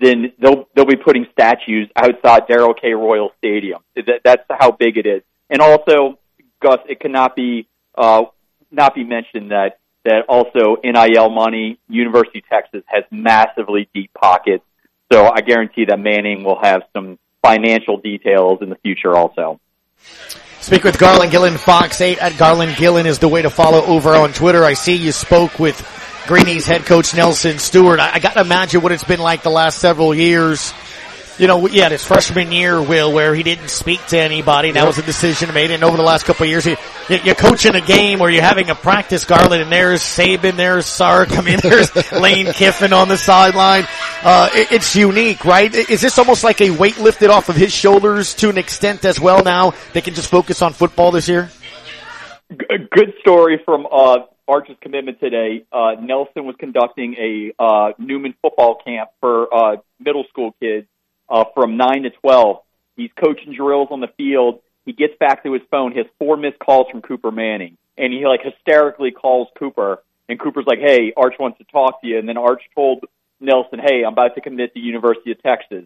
[0.00, 2.94] then they'll they'll be putting statues outside Darrell K.
[2.94, 3.80] Royal Stadium.
[3.94, 5.22] That, that's how big it is.
[5.48, 6.18] And also,
[6.62, 8.24] Gus, it cannot be uh,
[8.70, 11.78] not be mentioned that that also NIL money.
[11.88, 14.64] University of Texas has massively deep pockets,
[15.12, 19.60] so I guarantee that Manning will have some financial details in the future also.
[20.60, 24.10] Speak with Garland Gillen, Fox 8 at Garland Gillen is the way to follow over
[24.10, 24.62] on Twitter.
[24.62, 25.80] I see you spoke with
[26.30, 27.98] Greeny's head coach Nelson Stewart.
[27.98, 30.72] I, I gotta imagine what it's been like the last several years.
[31.40, 34.70] You know, yeah, his freshman year, Will, where he didn't speak to anybody.
[34.70, 35.72] That was a decision made.
[35.72, 36.76] And over the last couple of years, you,
[37.08, 40.86] you- you're coaching a game or you're having a practice, Garland, and there's Saban, there's
[40.86, 43.86] Sark, I mean, there's Lane Kiffin on the sideline.
[44.22, 45.74] Uh, it- it's unique, right?
[45.74, 49.18] Is this almost like a weight lifted off of his shoulders to an extent as
[49.18, 49.72] well now?
[49.94, 51.50] They can just focus on football this year?
[52.70, 54.18] a good story from uh,
[54.50, 55.64] Arch's commitment today.
[55.72, 60.88] Uh, Nelson was conducting a uh, Newman football camp for uh, middle school kids
[61.28, 62.62] uh, from nine to twelve.
[62.96, 64.60] He's coaching drills on the field.
[64.84, 65.92] He gets back to his phone.
[65.92, 70.02] He has four missed calls from Cooper Manning, and he like hysterically calls Cooper.
[70.28, 73.04] And Cooper's like, "Hey, Arch wants to talk to you." And then Arch told
[73.38, 75.84] Nelson, "Hey, I'm about to commit to University of Texas."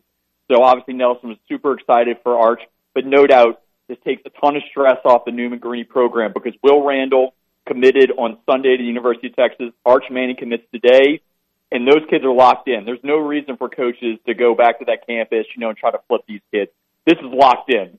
[0.50, 2.62] So obviously Nelson was super excited for Arch,
[2.94, 6.54] but no doubt this takes a ton of stress off the Newman Greeny program because
[6.62, 7.34] Will Randall
[7.66, 9.72] committed on Sunday to the University of Texas.
[9.84, 11.20] Arch Manning commits today,
[11.72, 12.84] and those kids are locked in.
[12.84, 15.90] There's no reason for coaches to go back to that campus, you know, and try
[15.90, 16.70] to flip these kids.
[17.06, 17.98] This is locked in.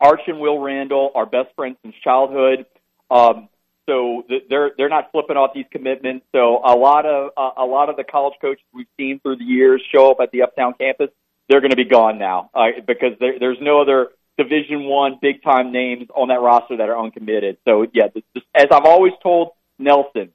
[0.00, 2.66] Arch and Will Randall are best friends since childhood.
[3.10, 3.48] Um,
[3.86, 6.24] so th- they're they're not flipping off these commitments.
[6.32, 9.44] So a lot of uh, a lot of the college coaches we've seen through the
[9.44, 11.10] years show up at the Uptown campus.
[11.48, 14.10] They're going to be gone now uh, because there, there's no other
[14.42, 17.58] Division One big time names on that roster that are uncommitted.
[17.66, 20.30] So yeah, this, this, as I've always told Nelson,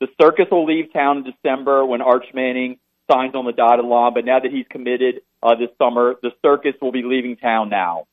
[0.00, 2.78] the circus will leave town in December when Arch Manning
[3.10, 4.14] signs on the dotted line.
[4.14, 8.06] But now that he's committed uh, this summer, the circus will be leaving town now.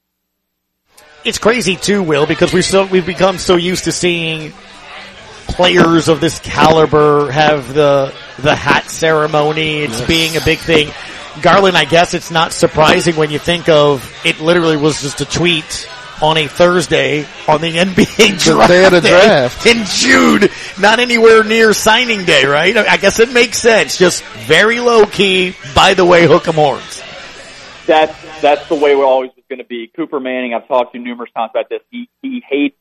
[1.23, 4.53] It's crazy too, Will, because we've so we've become so used to seeing
[5.47, 9.84] players of this caliber have the the hat ceremony.
[9.84, 10.89] It's being a big thing.
[11.41, 14.39] Garland, I guess it's not surprising when you think of it.
[14.39, 15.89] Literally was just a tweet
[16.21, 19.65] on a Thursday on the NBA draft, day of the day draft.
[19.65, 22.76] in June, not anywhere near signing day, right?
[22.78, 23.98] I guess it makes sense.
[23.98, 25.56] Just very low key.
[25.76, 27.02] By the way, hook 'em horns.
[27.86, 29.91] That's that's the way we're always going to be.
[29.95, 31.82] Cooper Manning, I've talked to numerous times about this.
[31.91, 32.78] He he hates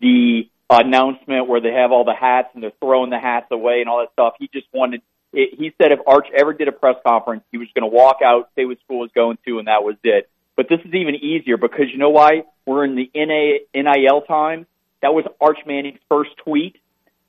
[0.00, 3.88] the announcement where they have all the hats and they're throwing the hats away and
[3.90, 4.34] all that stuff.
[4.38, 5.02] He just wanted.
[5.32, 8.18] It, he said if Arch ever did a press conference, he was going to walk
[8.24, 10.28] out, say what school was going to, and that was it.
[10.56, 12.42] But this is even easier because you know why?
[12.66, 14.66] We're in the NA, NIL time.
[15.00, 16.76] That was Arch Manning's first tweet.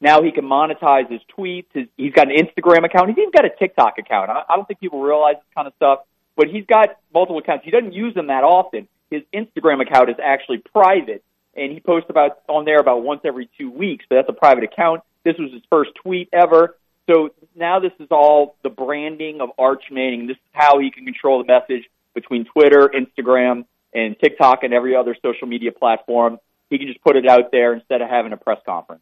[0.02, 1.68] Now he can monetize his tweets.
[1.74, 3.10] His, he's got an Instagram account.
[3.10, 4.30] He's even got a TikTok account.
[4.30, 6.00] I, I don't think people realize this kind of stuff,
[6.36, 7.64] but he's got multiple accounts.
[7.64, 8.88] He doesn't use them that often.
[9.10, 11.24] His Instagram account is actually private,
[11.56, 14.06] and he posts about on there about once every two weeks.
[14.10, 15.02] But that's a private account.
[15.24, 16.76] This was his first tweet ever.
[17.10, 20.28] So now this is all the branding of Arch Manning.
[20.28, 24.96] This is how he can control the message between Twitter, Instagram, and TikTok and every
[24.96, 26.40] other social media platform.
[26.70, 29.02] He can just put it out there instead of having a press conference.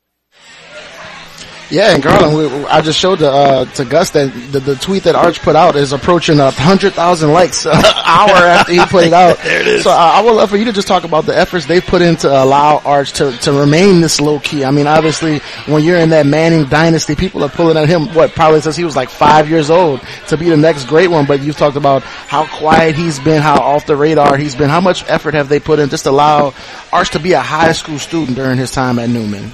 [1.71, 5.03] Yeah, and Garland, we, I just showed to, uh, to Gus that the, the tweet
[5.03, 9.05] that Arch put out is approaching a hundred thousand likes an hour after he put
[9.05, 9.38] it out.
[9.38, 9.84] There it is.
[9.84, 12.01] So uh, I would love for you to just talk about the efforts they put
[12.01, 14.65] in to allow Arch to, to remain this low key.
[14.65, 18.13] I mean, obviously, when you're in that Manning dynasty, people are pulling at him.
[18.13, 21.25] What probably since he was like five years old to be the next great one.
[21.25, 24.69] But you've talked about how quiet he's been, how off the radar he's been.
[24.69, 26.53] How much effort have they put in just to allow
[26.91, 29.51] Arch to be a high school student during his time at Newman?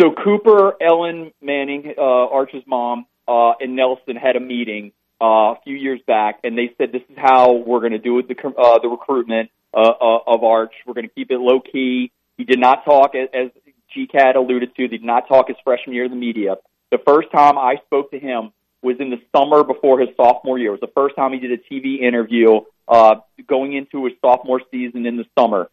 [0.00, 5.58] So Cooper, Ellen Manning, uh, Arch's mom, uh, and Nelson had a meeting uh, a
[5.64, 8.78] few years back, and they said this is how we're going to do the uh,
[8.78, 10.72] the recruitment uh, uh, of Arch.
[10.86, 12.12] We're going to keep it low key.
[12.36, 13.50] He did not talk, as,
[13.96, 16.56] GCAT alluded to, he did not talk his freshman year in the media.
[16.90, 20.68] The first time I spoke to him was in the summer before his sophomore year.
[20.68, 24.60] It was the first time he did a TV interview uh, going into his sophomore
[24.70, 25.70] season in the summer.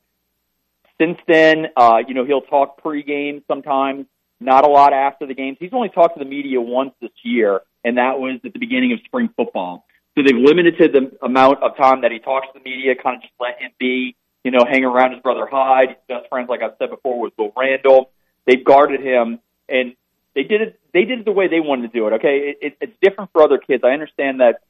[1.00, 4.06] Since then, uh, you know, he'll talk pregame sometimes,
[4.40, 5.58] not a lot after the games.
[5.60, 8.94] He's only talked to the media once this year, and that was at the beginning
[8.94, 9.86] of spring football.
[10.16, 13.22] So they've limited the amount of time that he talks to the media, kind of
[13.22, 15.90] just let him be, you know, hang around his brother Heid.
[15.90, 18.12] His best friends, like I've said before, was Will Randall.
[18.46, 19.96] They've guarded him, and
[20.36, 20.80] they did it.
[20.94, 22.14] They did it the way they wanted to do it.
[22.14, 23.84] Okay, it, it, it's different for other kids.
[23.84, 24.62] I understand that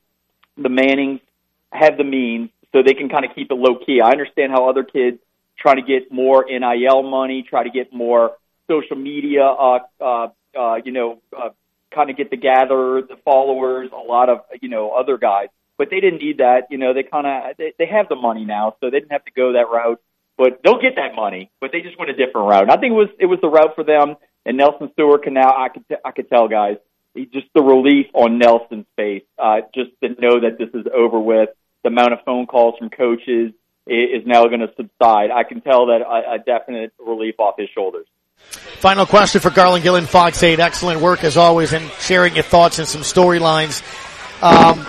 [0.57, 1.19] the Mannings
[1.71, 3.99] have the means, so they can kind of keep it low key.
[3.99, 5.19] I understand how other kids
[5.57, 8.37] try to get more NIL money, try to get more
[8.69, 11.49] social media, uh, uh, uh, you know, uh,
[11.93, 15.47] kind of get the gather the followers, a lot of you know other guys.
[15.77, 16.67] But they didn't need that.
[16.69, 19.25] You know, they kind of they, they have the money now, so they didn't have
[19.25, 20.01] to go that route.
[20.37, 22.63] But they'll get that money, but they just went a different route.
[22.63, 24.15] And I think it was it was the route for them.
[24.45, 26.77] And Nelson Stewart can now I could t- I could tell guys
[27.13, 31.19] he, just the relief on Nelson's face, uh, just to know that this is over
[31.19, 31.49] with.
[31.83, 33.53] The amount of phone calls from coaches
[33.85, 35.29] is now going to subside.
[35.31, 38.07] I can tell that a, a definite relief off his shoulders.
[38.51, 40.59] Final question for Garland Gillen, Fox 8.
[40.59, 43.81] Excellent work as always and sharing your thoughts and some storylines.
[44.43, 44.85] Um,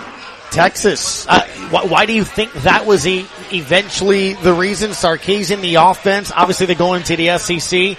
[0.51, 4.91] Texas, uh, wh- why do you think that was e- eventually the reason?
[4.91, 7.97] Sarkisian, the offense, obviously they're going to the SEC.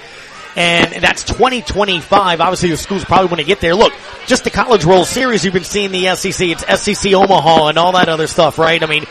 [0.55, 2.41] And that's 2025.
[2.41, 3.75] Obviously the schools probably want to get there.
[3.75, 3.93] Look,
[4.27, 6.49] just the College World Series you've been seeing the SEC.
[6.49, 8.83] It's SEC Omaha and all that other stuff, right?
[8.83, 9.05] I mean,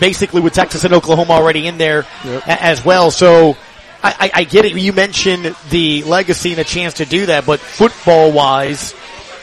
[0.00, 3.10] basically with Texas and Oklahoma already in there a- as well.
[3.12, 3.56] So,
[4.02, 4.72] I, I, get it.
[4.72, 8.94] You mentioned the legacy and a chance to do that, but football wise,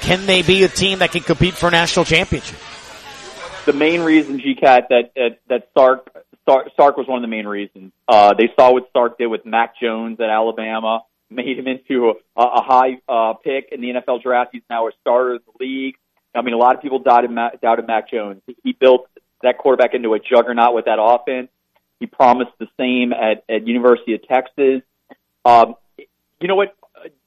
[0.01, 2.57] can they be a team that can compete for a national championship?
[3.67, 6.09] the main reason GCAT that that, that Sark,
[6.45, 7.91] Sark Sark was one of the main reasons.
[8.07, 12.41] Uh, they saw what Sark did with Mac Jones at Alabama, made him into a,
[12.41, 14.51] a high uh, pick in the NFL draft.
[14.53, 15.95] He's now a starter in the league.
[16.33, 18.41] I mean, a lot of people doubted Mac, doubted Mac Jones.
[18.63, 19.07] He built
[19.43, 21.49] that quarterback into a juggernaut with that offense.
[21.99, 24.81] He promised the same at at University of Texas.
[25.45, 25.75] Um,
[26.39, 26.75] you know what,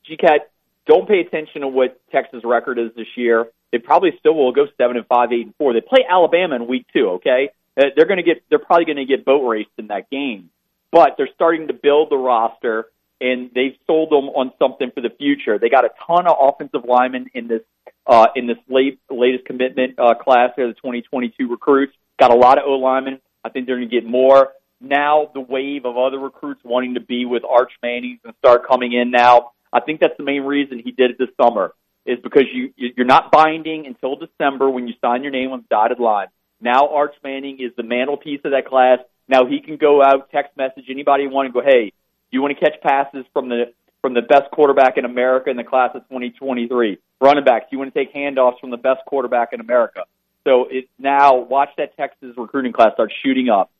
[0.08, 0.40] GCAT,
[0.86, 3.48] don't pay attention to what Texas' record is this year.
[3.72, 5.72] They probably still will go seven and five, eight and four.
[5.72, 7.10] They play Alabama in week two.
[7.10, 10.10] Okay, Uh, they're going to get, they're probably going to get boat raced in that
[10.10, 10.50] game.
[10.92, 12.86] But they're starting to build the roster,
[13.20, 15.58] and they've sold them on something for the future.
[15.58, 17.62] They got a ton of offensive linemen in this
[18.06, 20.50] uh, in this late latest commitment uh, class.
[20.56, 21.92] They're the 2022 recruits.
[22.18, 23.20] Got a lot of O linemen.
[23.44, 24.52] I think they're going to get more.
[24.80, 28.92] Now the wave of other recruits wanting to be with Arch Manning and start coming
[28.92, 29.52] in now.
[29.72, 31.74] I think that's the main reason he did it this summer
[32.06, 35.66] is because you you're not binding until December when you sign your name on the
[35.70, 36.28] dotted line.
[36.60, 38.98] Now Arch Manning is the mantelpiece of that class.
[39.28, 41.92] Now he can go out, text message anybody want and go, hey,
[42.30, 45.64] you want to catch passes from the from the best quarterback in America in the
[45.64, 46.98] class of 2023.
[47.20, 50.04] Running backs, you want to take handoffs from the best quarterback in America.
[50.44, 53.70] So it's now watch that Texas recruiting class start shooting up.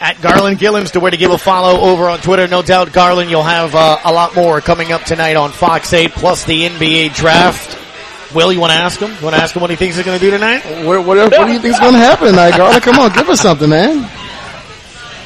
[0.00, 2.46] At Garland Gillen's to where to give a follow over on Twitter.
[2.48, 6.10] No doubt, Garland, you'll have uh, a lot more coming up tonight on Fox 8
[6.10, 7.78] plus the NBA draft.
[8.34, 9.10] Will, you want to ask him?
[9.10, 10.64] You want to ask him what he thinks he's going to do tonight?
[10.84, 12.82] What, what, what do you think is going to happen tonight, Garland?
[12.82, 13.98] Come on, give us something, man.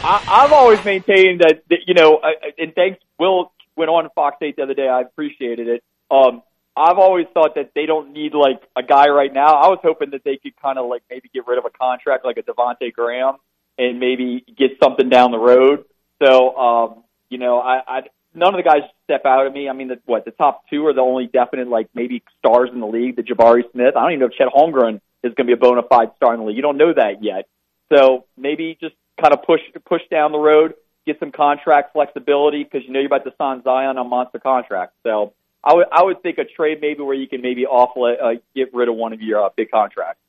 [0.04, 4.09] I, I've always maintained that, that you know, I, I- and thanks, Will went on
[4.14, 4.87] Fox 8 the other day.
[4.88, 5.83] I appreciated it.
[6.11, 6.42] Um,
[6.76, 9.54] I've always thought that they don't need like a guy right now.
[9.54, 12.24] I was hoping that they could kind of like maybe get rid of a contract
[12.24, 13.37] like a Devonte Graham
[13.78, 15.84] and maybe get something down the road.
[16.22, 18.00] So, um, you know, I, I
[18.34, 19.68] none of the guys step out at me.
[19.68, 22.80] I mean, the, what the top two are the only definite like maybe stars in
[22.80, 23.16] the league.
[23.16, 23.94] The Jabari Smith.
[23.96, 26.34] I don't even know if Chet Holmgren is going to be a bona fide star
[26.34, 26.56] in the league.
[26.56, 27.46] You don't know that yet.
[27.92, 30.74] So maybe just kind of push push down the road,
[31.06, 34.94] get some contract flexibility because you know you're about to sign Zion on monster contract.
[35.02, 35.32] So
[35.64, 38.74] I would I would think a trade maybe where you can maybe offlet uh, get
[38.74, 40.20] rid of one of your uh, big contracts.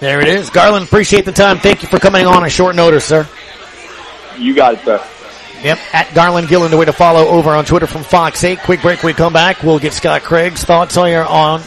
[0.00, 0.50] There it is.
[0.50, 1.58] Garland, appreciate the time.
[1.58, 3.28] Thank you for coming on a short notice, sir.
[4.38, 5.02] You got it, sir.
[5.62, 8.58] Yep, at Garland Gillen, the way to follow over on Twitter from Fox 8.
[8.60, 9.62] Quick break, we come back.
[9.62, 11.62] We'll get Scott Craig's thoughts on your, on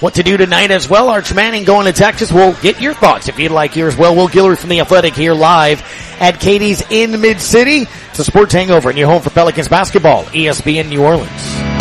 [0.00, 1.10] what to do tonight as well.
[1.10, 2.32] Arch Manning going to Texas.
[2.32, 3.96] We'll get your thoughts if you'd like yours.
[3.96, 5.82] Well, Will Guillory from The Athletic here live
[6.20, 7.86] at Katie's in Mid-City.
[8.10, 11.73] It's a sports hangover and your home for Pelicans basketball, ESPN New Orleans.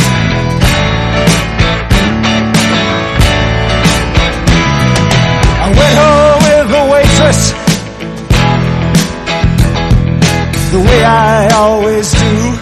[10.74, 12.60] The way I always do.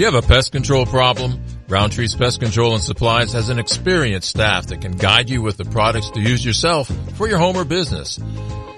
[0.00, 1.40] You have a pest control problem?
[1.68, 5.66] Roundtree's Pest Control and Supplies has an experienced staff that can guide you with the
[5.66, 8.18] products to use yourself for your home or business.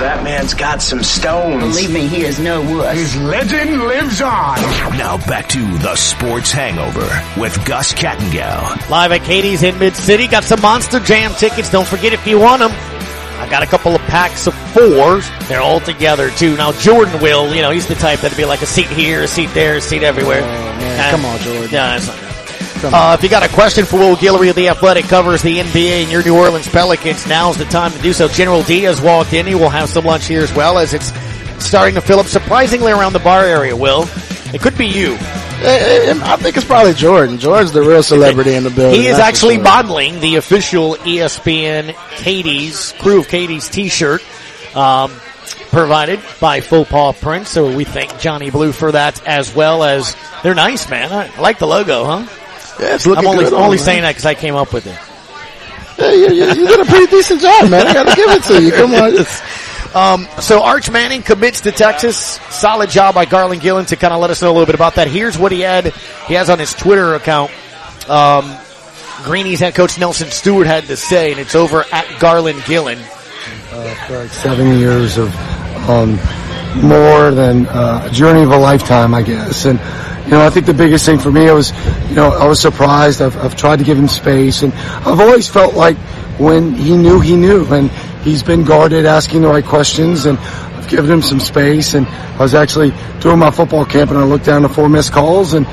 [0.00, 1.62] That man's got some stones.
[1.62, 2.96] Believe me, he is no wuss.
[2.96, 4.56] His legend lives on.
[4.96, 7.06] Now back to the Sports Hangover
[7.38, 8.88] with Gus Kattengell.
[8.88, 10.26] Live at Katie's in Mid City.
[10.26, 11.68] Got some Monster Jam tickets.
[11.70, 12.70] Don't forget if you want them.
[12.72, 15.28] I got a couple of packs of fours.
[15.48, 16.56] They're all together too.
[16.56, 19.28] Now Jordan will, you know, he's the type that'd be like a seat here, a
[19.28, 20.40] seat there, a seat everywhere.
[20.42, 21.70] Oh, man, come on, Jordan.
[21.70, 22.29] Yeah, that's not good.
[22.84, 26.02] Uh, if you got a question for Will Guillory of the Athletic covers the NBA
[26.02, 28.28] and your New Orleans Pelicans, now's the time to do so.
[28.28, 29.46] General Diaz walked in.
[29.46, 31.12] He will have some lunch here as well as it's
[31.64, 34.06] starting to fill up surprisingly around the bar area, Will.
[34.52, 35.16] It could be you.
[35.62, 37.38] I think it's probably Jordan.
[37.38, 38.98] Jordan's the real celebrity in the building.
[38.98, 39.64] He is actually sure.
[39.64, 44.24] modeling the official ESPN Katie's Crew of Katie's T-shirt,
[44.74, 45.12] um,
[45.70, 47.50] provided by Faux Paw Prince.
[47.50, 51.12] So we thank Johnny Blue for that as well as they're nice, man.
[51.12, 52.26] I like the logo, huh?
[52.80, 54.08] Yeah, it's looking I'm only, good only him, saying man.
[54.08, 54.98] that because I came up with it.
[55.98, 57.86] Yeah, you, you, you did a pretty decent job, man.
[57.86, 58.72] I gotta give it to you.
[58.72, 59.26] Come on.
[59.92, 62.16] Um, so Arch Manning commits to Texas.
[62.48, 64.94] Solid job by Garland Gillen to kind of let us know a little bit about
[64.94, 65.08] that.
[65.08, 65.92] Here's what he had.
[66.26, 67.50] He has on his Twitter account.
[68.08, 68.56] Um,
[69.24, 72.98] Greeny's head coach Nelson Stewart had to say, and it's over at Garland Gillen.
[73.72, 75.34] uh, for like seven years of
[75.90, 76.12] um,
[76.82, 79.64] more than uh, a journey of a lifetime, I guess.
[79.66, 79.78] And
[80.30, 81.72] you know, I think the biggest thing for me was,
[82.08, 83.20] you know, I was surprised.
[83.20, 85.96] I've, I've tried to give him space, and I've always felt like
[86.38, 87.90] when he knew he knew, and
[88.22, 91.94] he's been guarded, asking the right questions, and I've given him some space.
[91.94, 95.12] And I was actually doing my football camp, and I looked down to four missed
[95.12, 95.66] calls and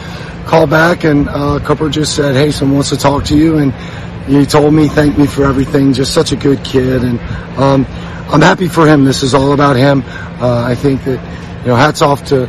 [0.48, 3.72] called back, and uh, Cooper just said, "Hey, someone wants to talk to you," and
[4.26, 5.94] he told me, thanked me for everything.
[5.94, 7.20] Just such a good kid, and
[7.60, 7.86] um,
[8.32, 9.06] I'm happy for him.
[9.06, 10.04] This is all about him.
[10.42, 12.48] Uh, I think that you know, hats off to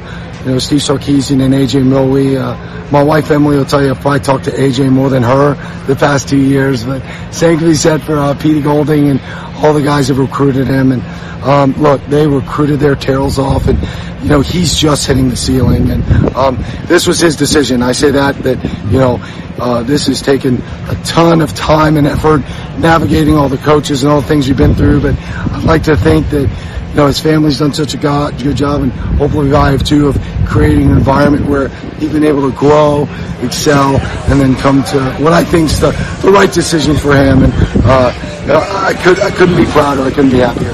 [0.49, 2.41] you know Steve Sarkisian and AJ Milwee.
[2.41, 5.55] Uh, my wife Emily will tell you if I talked to AJ more than her
[5.87, 6.85] the past two years.
[6.85, 9.21] But same can be said for uh, Petey Golding and
[9.57, 10.93] all the guys who recruited him.
[10.93, 11.03] And
[11.45, 13.79] um, look, they recruited their tails off, and
[14.23, 15.91] you know he's just hitting the ceiling.
[15.91, 16.03] And
[16.35, 17.83] um, this was his decision.
[17.83, 19.19] I say that that you know
[19.59, 22.41] uh, this has taken a ton of time and effort
[22.79, 25.03] navigating all the coaches and all the things you've been through.
[25.03, 26.49] But I'd like to think that
[26.91, 30.09] you know his family's done such a go- good job, and hopefully I have too
[30.09, 31.69] of creating an environment where
[31.99, 33.09] he's been able to grow,
[33.43, 33.97] excel,
[34.31, 35.91] and then come to what I think is the,
[36.23, 37.45] the right decision for him.
[37.45, 37.53] And
[37.85, 38.13] uh,
[38.51, 40.03] I could I couldn't be prouder.
[40.03, 40.73] I couldn't be happier.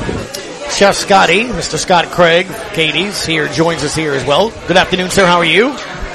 [0.71, 1.79] Chef Scotty, Mr.
[1.79, 4.51] Scott Craig, Katie's here, joins us here as well.
[4.67, 5.25] Good afternoon, sir.
[5.25, 5.73] How are you?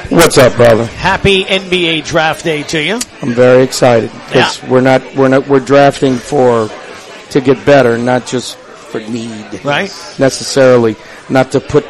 [0.09, 0.85] What's up, brother?
[0.85, 2.99] Happy NBA draft day to you.
[3.21, 6.69] I'm very excited because we're not we're not we're drafting for
[7.29, 8.57] to get better, not just
[8.89, 9.63] for need.
[9.63, 9.89] Right.
[10.19, 10.95] Necessarily,
[11.29, 11.85] not to put.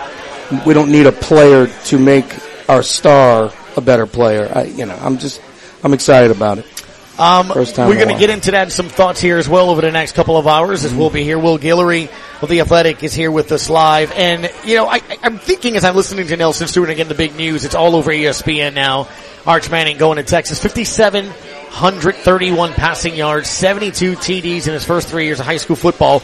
[0.65, 2.25] We don't need a player to make
[2.67, 4.51] our star a better player.
[4.53, 5.41] I, you know, I'm just
[5.83, 6.65] I'm excited about it.
[7.19, 9.69] Um, First time we're going to get into that and some thoughts here as well
[9.69, 11.37] over the next couple of hours as we'll be here.
[11.37, 12.09] Will Guillory
[12.41, 14.13] of The Athletic is here with us live.
[14.13, 17.35] And, you know, I, I'm thinking as I'm listening to Nelson Stewart again, the big
[17.35, 19.09] news, it's all over ESPN now.
[19.45, 20.61] Arch Manning going to Texas.
[20.61, 26.23] 5,731 passing yards, 72 TDs in his first three years of high school football.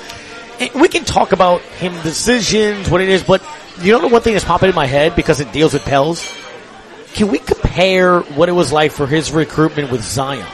[0.60, 3.44] And we can talk about him decisions, what it is, but
[3.82, 6.32] you know the one thing that's popping in my head because it deals with Pels?
[7.14, 10.46] Can we compare what it was like for his recruitment with Zion?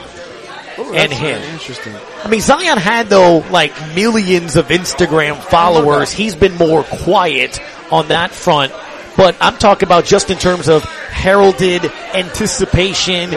[0.94, 1.40] and him.
[1.54, 1.94] Interesting.
[2.24, 6.12] I mean, Zion had though like millions of Instagram followers.
[6.12, 8.72] He's been more quiet on that front.
[9.16, 11.84] But I'm talking about just in terms of heralded
[12.14, 13.34] anticipation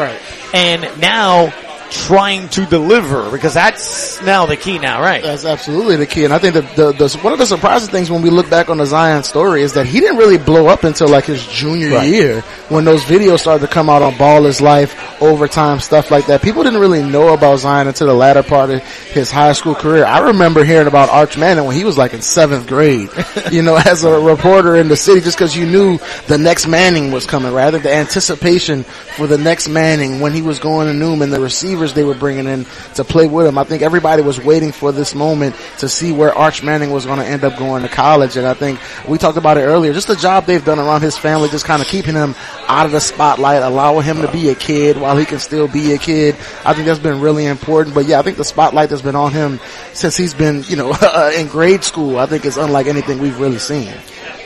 [0.53, 1.53] and now
[1.91, 5.21] trying to deliver because that's now the key now, right?
[5.23, 6.23] That's absolutely the key.
[6.25, 8.69] And I think that the, the, one of the surprising things when we look back
[8.69, 11.89] on the Zion story is that he didn't really blow up until like his junior
[11.91, 12.09] Right.
[12.09, 16.25] year when those videos started to come out on Ball is Life, overtime, stuff like
[16.27, 16.41] that.
[16.41, 20.05] People didn't really know about Zion until the latter part of his high school career.
[20.05, 23.09] I remember hearing about Arch Manning when he was like in seventh grade,
[23.51, 27.11] you know, as a reporter in the city just because you knew the next Manning
[27.11, 31.29] was coming, think the anticipation for the next Manning when he was going to Newman,
[31.29, 31.39] the
[31.75, 32.65] receivers they were bringing in
[32.95, 33.57] to play with him.
[33.57, 37.19] I think everybody was waiting for this moment to see where Arch Manning was going
[37.19, 38.37] to end up going to college.
[38.37, 41.17] And I think we talked about it earlier, just the job they've done around his
[41.17, 42.35] family, just kind of keeping him
[42.67, 45.93] out of the spotlight, allowing him to be a kid while he can still be
[45.93, 46.35] a kid.
[46.63, 47.95] I think that's been really important.
[47.95, 49.59] But yeah, I think the spotlight that's been on him
[49.93, 50.93] since he's been, you know,
[51.37, 53.93] in grade school, I think is unlike anything we've really seen.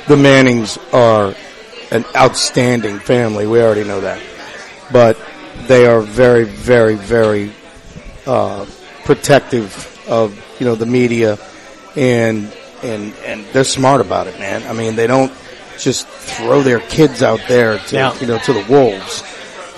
[0.07, 1.36] The Mannings are
[1.91, 3.45] an outstanding family.
[3.47, 4.21] We already know that,
[4.91, 5.17] but
[5.68, 7.51] they are very, very, very
[8.26, 8.66] uh,
[9.05, 11.38] protective of you know the media,
[11.95, 12.51] and
[12.84, 14.64] and and they're smart about it, man.
[14.68, 15.32] I mean, they don't
[15.78, 18.20] just throw their kids out there to Yeah.
[18.20, 19.24] you know to the wolves,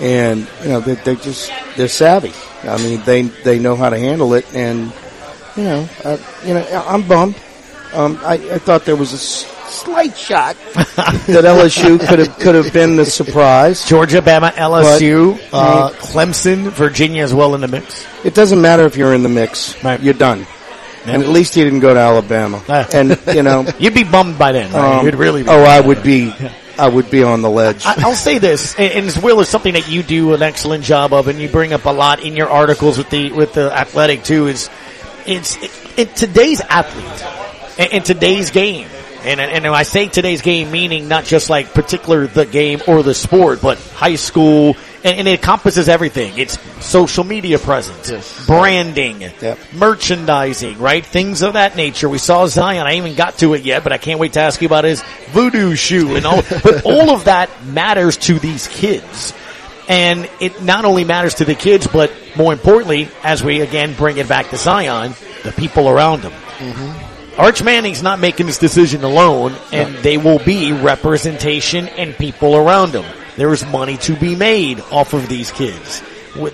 [0.00, 2.32] and you know they they just they're savvy.
[2.64, 4.92] I mean, they they know how to handle it, and
[5.56, 7.36] you know, uh, you know, I'm bummed.
[7.92, 9.18] Um, I, I thought there was a
[9.72, 13.86] slight shot that LSU could have could have been the surprise.
[13.88, 18.06] Georgia, Bama, LSU, But, uh, Clemson, Virginia as well in the mix.
[18.24, 19.74] it doesn't matter if you're in the mix.
[20.00, 20.46] You're done.
[21.04, 22.62] And at least he didn't go to Alabama.
[22.92, 24.72] and you know, you'd be bummed by then.
[24.72, 24.98] Right?
[24.98, 25.42] um, You'd really.
[25.42, 26.32] Be oh, I would be.
[26.78, 27.84] I would be on the ledge.
[27.84, 30.84] I, I'll say this, and, and as Will is something that you do an excellent
[30.84, 33.70] job of, and you bring up a lot in your articles with the with the
[33.72, 34.46] athletic too.
[34.46, 34.70] Is
[35.26, 38.88] it's it, it, today's athlete and, and today's game,
[39.24, 43.14] and and I say today's game, meaning not just like particular the game or the
[43.14, 46.38] sport, but high school, and, and it encompasses everything.
[46.38, 49.30] It's social media presence, branding,
[49.74, 51.04] merchandising, right?
[51.04, 52.08] Things of that nature.
[52.08, 52.86] We saw Zion.
[52.86, 55.02] I haven't got to it yet, but I can't wait to ask you about his
[55.30, 56.42] voodoo shoe and all.
[56.62, 59.32] but all of that matters to these kids.
[59.88, 64.16] And it not only matters to the kids, but more importantly, as we again bring
[64.16, 67.02] it back to Zion, the people around him.
[67.38, 72.92] Arch Manning's not making this decision alone, and they will be representation and people around
[72.92, 73.04] him.
[73.36, 76.02] There is money to be made off of these kids.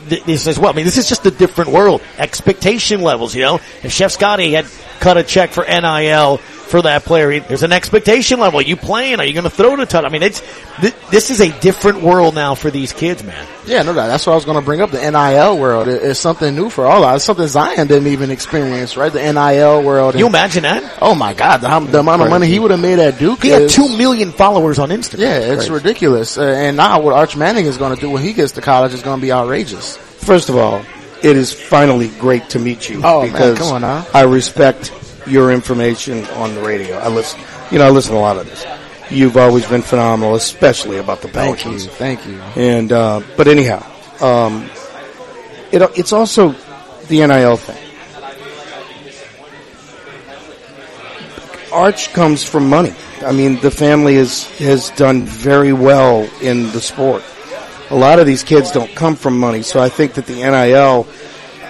[0.07, 0.71] This as well.
[0.71, 2.01] I mean, this is just a different world.
[2.17, 3.57] Expectation levels, you know.
[3.83, 4.67] If Chef Scotty had
[5.01, 7.41] cut a check for NIL for that player.
[7.41, 8.61] There's an expectation level.
[8.61, 9.21] Are you playing?
[9.21, 10.05] Are you going to throw the touch?
[10.05, 10.43] I mean, it's
[10.81, 13.47] th- this is a different world now for these kids, man.
[13.67, 14.07] Yeah, no doubt.
[14.09, 14.91] That's what I was going to bring up.
[14.91, 17.17] The NIL world It- it's something new for all of us.
[17.17, 19.13] It's something Zion didn't even experience, right?
[19.13, 20.13] The NIL world.
[20.13, 20.99] Can you imagine that?
[21.01, 23.43] Oh my God, the, the amount of money he would have made at Duke.
[23.43, 25.19] He had two million followers on Instagram.
[25.21, 25.73] Yeah, it's Crazy.
[25.73, 26.39] ridiculous.
[26.39, 28.95] Uh, and now what Arch Manning is going to do when he gets to college
[28.95, 29.97] is going to be outrageous.
[29.97, 30.83] First of all,
[31.23, 33.01] it is finally great to meet you.
[33.05, 34.07] Oh, man, because come on now.
[34.15, 34.93] I respect
[35.29, 36.97] your information on the radio.
[36.97, 38.65] I listen, you know, I listen to a lot of this.
[39.11, 42.39] You've always been phenomenal, especially about the Thank you, thank you.
[42.57, 43.85] And uh, but anyhow,
[44.21, 44.69] um,
[45.73, 46.55] it, it's also
[47.09, 47.85] the NIL thing.
[51.73, 52.95] Arch comes from money.
[53.25, 57.23] I mean, the family is has done very well in the sport.
[57.91, 61.07] A lot of these kids don't come from money, so I think that the NIL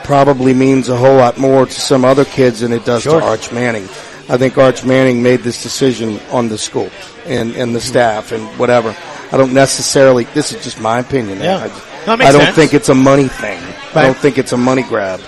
[0.09, 3.21] probably means a whole lot more to some other kids than it does Sure.
[3.21, 3.85] to Arch Manning.
[4.31, 6.89] I think Arch Manning made this decision on the school
[7.27, 8.97] and, and the staff and whatever.
[9.31, 11.41] I don't necessarily, this is just my opinion.
[11.41, 11.59] Yeah.
[12.07, 12.57] I, makes I don't sense.
[12.57, 13.63] think it's a money thing.
[13.95, 15.21] I don't think it's a money grab.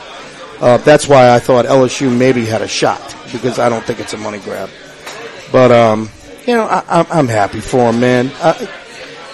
[0.62, 4.14] Uh, that's why I thought LSU maybe had a shot because I don't think it's
[4.14, 4.70] a money grab.
[5.52, 6.08] But um,
[6.46, 8.30] you know, I, I'm, I'm happy for him, man.
[8.36, 8.66] I,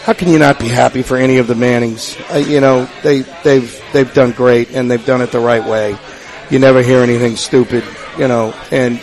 [0.07, 2.17] how can you not be happy for any of the Mannings?
[2.31, 5.99] Uh, you know, they they've they've done great and they've done it the right way.
[6.49, 7.83] You never hear anything stupid,
[8.17, 9.03] you know, and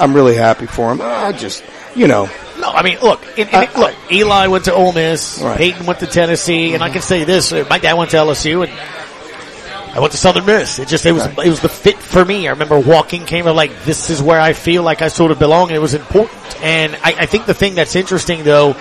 [0.00, 1.02] I'm really happy for them.
[1.02, 1.62] I just,
[1.94, 3.94] you know, No, I mean, look, and, and look.
[4.10, 5.38] Eli went to Ole Miss.
[5.38, 5.58] Right.
[5.58, 8.66] Peyton went to Tennessee, and I can say this: uh, my dad went to LSU,
[8.66, 8.72] and
[9.94, 10.78] I went to Southern Miss.
[10.78, 12.48] It just it was it was the fit for me.
[12.48, 15.38] I remember walking, came of like this is where I feel like I sort of
[15.38, 15.68] belong.
[15.68, 18.74] And it was important, and I, I think the thing that's interesting though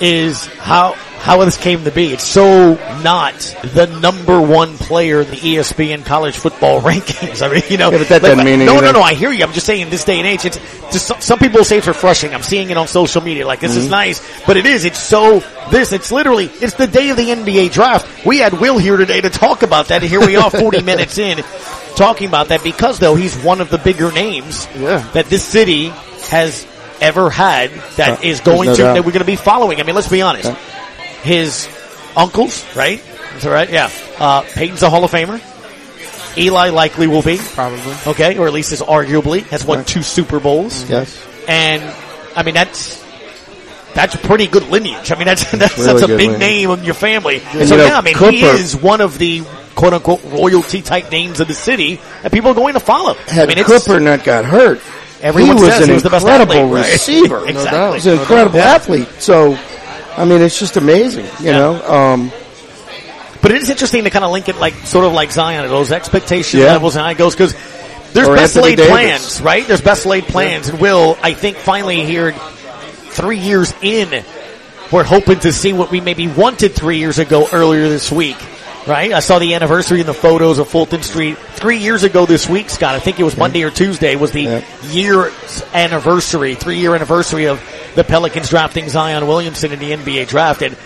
[0.00, 2.12] is how how this came to be.
[2.14, 3.34] It's so not
[3.74, 7.46] the number one player in the ESPN college football rankings.
[7.46, 9.02] I mean, you know, Yeah, but that like, doesn't mean no, no, no.
[9.02, 9.44] I hear you.
[9.44, 10.58] I'm just saying in this day and age, it's
[10.90, 12.34] just some, people say it's refreshing.
[12.34, 13.46] I'm seeing it on social media.
[13.46, 13.90] Like this is Mhm.
[13.90, 14.86] nice, but it is.
[14.86, 15.40] It's so
[15.70, 15.92] this.
[15.92, 16.46] It's literally.
[16.46, 18.24] It's the day of the NBA draft.
[18.24, 21.18] We had Will here today to talk about that, and here we are, 40 minutes
[21.18, 21.44] in,
[21.96, 25.06] talking about that because though he's one of the bigger names Yeah.
[25.12, 25.88] that this city
[26.30, 26.66] has
[27.00, 28.94] ever had that Uh, is going there's to doubt.
[28.94, 29.80] that we're going to be following.
[29.80, 30.50] I mean, let's be honest.
[31.22, 31.68] His
[32.16, 33.02] uncles, right?
[33.32, 33.70] That's all right.
[33.70, 33.90] Yeah.
[34.18, 35.40] Uh, Peyton's a Hall of Famer.
[36.38, 37.38] Eli likely will be.
[37.38, 37.94] Probably.
[38.06, 40.88] Okay, or at least is arguably has won two Super Bowls.
[40.88, 41.26] yes.
[41.48, 41.82] And
[42.36, 43.02] I mean that's
[43.94, 45.10] that's pretty good lineage.
[45.10, 46.38] I mean that's that's, Really that's a big lineage.
[46.38, 47.40] name in your family.
[47.40, 49.42] And so you know, yeah, I mean he is one of the
[49.74, 53.14] quote unquote royalty type names of the city that people are going to follow.
[53.14, 54.80] Had I mean it's Cooper not got hurt,
[55.22, 56.92] Everyone he was says an he was the best incredible athlete, right?
[56.92, 57.46] receiver.
[57.48, 57.94] Exactly.
[57.98, 58.74] He's an incredible Yeah.
[58.74, 59.08] athlete.
[59.18, 59.58] So,
[60.16, 61.82] I mean, it's just amazing, you know.
[61.86, 62.32] Um,
[63.42, 65.92] But it is interesting to kind of link it like sort of like Zion, those
[65.92, 66.66] expectation Yeah.
[66.72, 67.54] levels and it goes because
[68.12, 68.90] there's Or best Anthony laid Davis.
[68.90, 69.66] plans, right?
[69.66, 72.34] There's best laid plans, and Will I think finally here,
[73.10, 74.24] three years in,
[74.90, 78.36] we're hoping to see what we maybe wanted three years ago earlier this week.
[78.86, 79.12] Right?
[79.12, 82.70] I saw the anniversary in the photos of Fulton Street three years ago this week,
[82.70, 82.94] Scott.
[82.94, 85.30] I think it was Monday or Tuesday was the year
[85.74, 87.62] anniversary, three year anniversary of
[87.94, 90.62] the Pelicans drafting Zion Williamson in the NBA draft.
[90.62, 90.76] And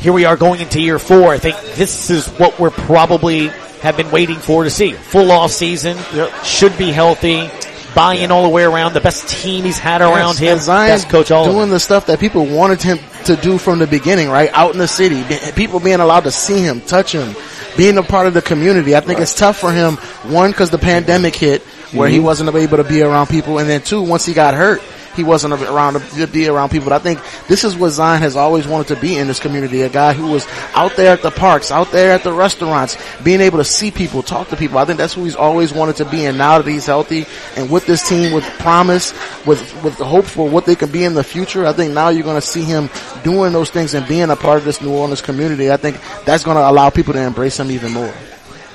[0.00, 1.32] here we are going into year four.
[1.32, 3.48] I think this is what we're probably
[3.82, 4.92] have been waiting for to see.
[4.92, 5.96] Full off season,
[6.42, 7.50] should be healthy,
[7.96, 11.30] buy-in all the way around, the best team he's had around Yes, him, best coach
[11.32, 14.50] all doing the stuff that people wanted him to do from the beginning, right?
[14.52, 15.24] Out in the city,
[15.56, 17.34] people being allowed to see him, touch him,
[17.76, 18.94] being a part of the community.
[18.94, 19.96] I think it's tough for him.
[20.30, 22.22] One, because the pandemic hit, where he Mhm.
[22.22, 24.82] wasn't able to be around people, and then two, once he got hurt.
[25.16, 26.88] He wasn't around to be around people.
[26.88, 29.82] But I think this is what Zion has always wanted to be in this community.
[29.82, 33.40] A guy who was out there at the parks, out there at the restaurants, being
[33.40, 34.78] able to see people, talk to people.
[34.78, 36.26] I think that's who he's always wanted to be.
[36.26, 39.12] And now that he's healthy and with this team, with promise,
[39.46, 42.22] with, with hope for what they can be in the future, I think now you're
[42.22, 42.90] going to see him
[43.24, 45.70] doing those things and being a part of this New Orleans community.
[45.70, 48.12] I think that's going to allow people to embrace him even more.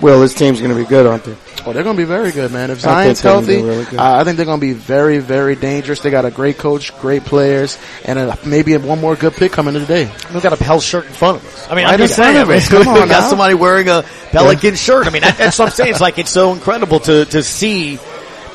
[0.02, 1.36] Well, this team's going to be good, aren't they?
[1.66, 2.72] Oh, they're going to be very good, man.
[2.72, 3.99] If Zion's they're gonna be healthy, really good.
[3.99, 5.99] uh, I think they're going to be very, very dangerous.
[6.02, 9.76] They got a great coach, great players, and uh, maybe one more good pick coming
[9.76, 10.12] today.
[10.34, 11.70] We've got a Pell shirt in front of us.
[11.70, 12.72] I mean, Right I'm in just saying, of us.
[12.72, 15.06] we've Come on got somebody wearing a Pelican shirt.
[15.06, 15.91] I mean, that, that's what I'm saying.
[15.91, 17.99] It's like it's so incredible to to see,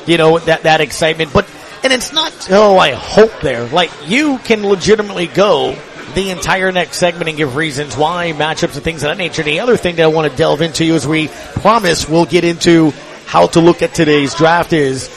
[0.05, 1.31] you know, that that excitement.
[1.33, 1.49] But
[1.83, 2.33] and it's not.
[2.51, 3.65] Oh, I hope there.
[3.67, 5.77] Like you can legitimately go
[6.15, 9.43] the entire next segment and give reasons why matchups and things of that nature.
[9.43, 12.91] The other thing that I want to delve into is we promise we'll get into
[13.25, 15.09] how to look at today's draft is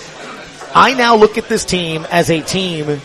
[0.75, 3.01] I now look at this team as a team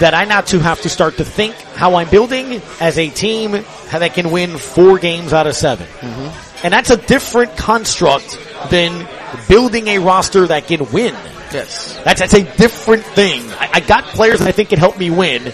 [0.00, 3.52] that I now too have to start to think how I'm building as a team
[3.52, 6.64] that can win four games out of 7 mm-hmm.
[6.64, 8.38] And that's a different construct
[8.70, 9.06] than
[9.48, 11.14] building a roster that can win.
[11.52, 11.98] Yes.
[12.04, 13.42] That's, that's a different thing.
[13.52, 15.52] I, I got players that I think can help me win,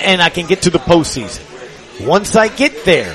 [0.00, 1.42] and I can get to the postseason.
[2.06, 3.14] Once I get there,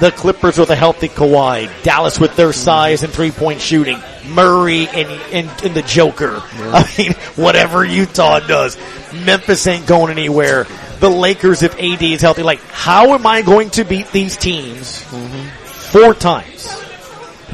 [0.00, 3.98] the Clippers with a healthy Kawhi, Dallas with their size and three point shooting,
[4.28, 6.42] Murray and, and, and the Joker.
[6.54, 8.76] I mean, whatever Utah does,
[9.12, 10.66] Memphis ain't going anywhere.
[11.00, 15.02] The Lakers, if AD is healthy, like, how am I going to beat these teams
[15.02, 15.48] mm-hmm.
[15.66, 16.82] four times?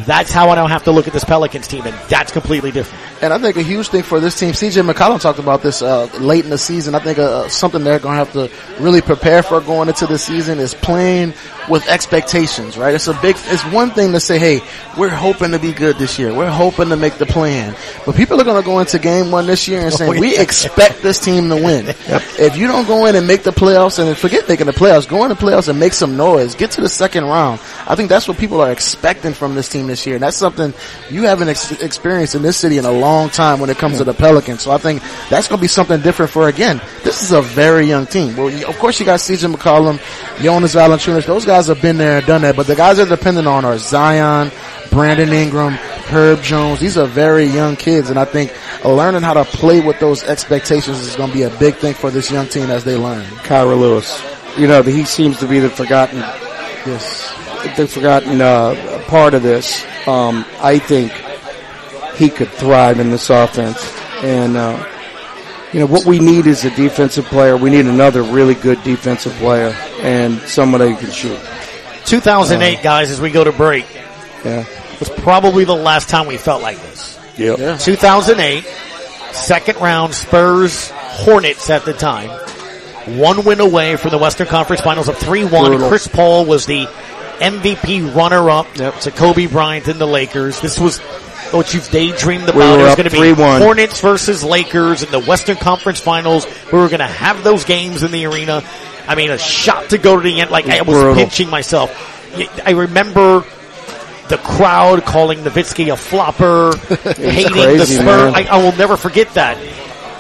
[0.06, 3.22] That's how I don't have to look at this Pelicans team, and that's completely different.
[3.22, 6.06] And I think a huge thing for this team, CJ McCollum talked about this uh,
[6.20, 6.94] late in the season.
[6.94, 10.18] I think uh, something they're going to have to really prepare for going into the
[10.18, 11.34] season is playing
[11.68, 12.94] with expectations, right?
[12.94, 14.60] It's a big, it's one thing to say, hey,
[14.96, 16.34] we're hoping to be good this year.
[16.34, 17.76] We're hoping to make the plan.
[18.06, 20.36] But people are going to go into game one this year and saying, Oh, we
[20.38, 21.94] expect this team to win.
[22.38, 25.24] If you don't go in and make the playoffs and forget making the playoffs, go
[25.24, 26.54] in the playoffs and make some noise.
[26.54, 27.60] Get to the second round.
[27.86, 30.14] I think that's what people are expecting from this team this year.
[30.16, 30.72] And that's something
[31.10, 34.04] you haven't ex- experienced in this city in a long time when it comes to
[34.04, 34.62] the Pelicans.
[34.62, 37.86] So I think that's going to be something different for, again, this is a very
[37.86, 38.36] young team.
[38.36, 40.00] Well, you- of course you got CJ McCollum,
[40.42, 41.26] Jonas Valanciunas.
[41.26, 42.54] Those guys have been there and done that.
[42.54, 44.50] But the guys they're dependent on are Zion,
[44.90, 46.80] Brandon Ingram, Herb Jones.
[46.80, 48.10] These are very young kids.
[48.10, 48.52] And I think
[48.84, 52.10] learning how to play with those expectations is going to be a big thing for
[52.10, 53.24] this young team as they learn.
[53.44, 54.22] Kira Lewis.
[54.56, 56.18] You know, he seems to be the forgotten,
[56.86, 57.32] yes,
[57.76, 59.84] the forgotten uh, part of this.
[60.06, 61.12] Um, I think
[62.16, 63.78] he could thrive in this offense,
[64.22, 64.84] and uh,
[65.72, 67.56] you know what we need is a defensive player.
[67.56, 71.38] We need another really good defensive player and someone that can shoot.
[72.06, 73.84] 2008, guys, as we go to break,
[74.44, 74.64] Yeah.
[74.98, 77.18] was probably the last time we felt like this.
[77.36, 77.80] Yep.
[77.80, 78.64] 2008,
[79.32, 82.30] second round Spurs Hornets at the time.
[83.18, 85.48] One win away from the Western Conference Finals of 3-1.
[85.68, 85.88] Brutal.
[85.88, 86.86] Chris Paul was the
[87.40, 88.72] MVP runner-up
[89.02, 90.60] to Kobe Bryant and the Lakers.
[90.60, 90.98] This was
[91.52, 92.54] what you've daydreamed about.
[92.56, 93.62] We were it was going to be 3-1.
[93.62, 96.46] Hornets versus Lakers in the Western Conference Finals.
[96.72, 98.62] We were going to have those games in the arena.
[99.06, 100.50] I mean, a shot to go to the end.
[100.50, 101.14] Like I was Brutal.
[101.14, 101.90] pinching myself.
[102.64, 103.44] I remember
[104.28, 106.76] the crowd calling Nowitzki a flopper,
[107.14, 108.34] hating the Spurs.
[108.34, 109.56] I, I will never forget that.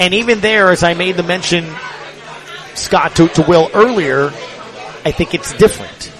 [0.00, 1.66] And even there, as I made the mention,
[2.74, 4.28] Scott to, to Will earlier,
[5.04, 6.12] I think it's different.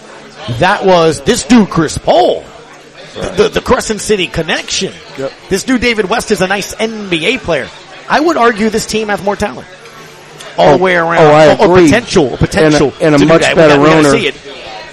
[0.59, 2.45] That was this dude, Chris Paul.
[3.15, 4.93] The, the, the Crescent City connection.
[5.49, 7.69] This dude, David West, is a nice NBA player.
[8.09, 9.67] I would argue this team has more talent.
[10.57, 11.19] Oh, All the way around.
[11.19, 11.87] oh, I Or- or agree.
[11.87, 12.37] potential.
[12.37, 12.93] Potential.
[13.01, 14.11] And a- and a much better we owner.
[14.11, 14.35] see it.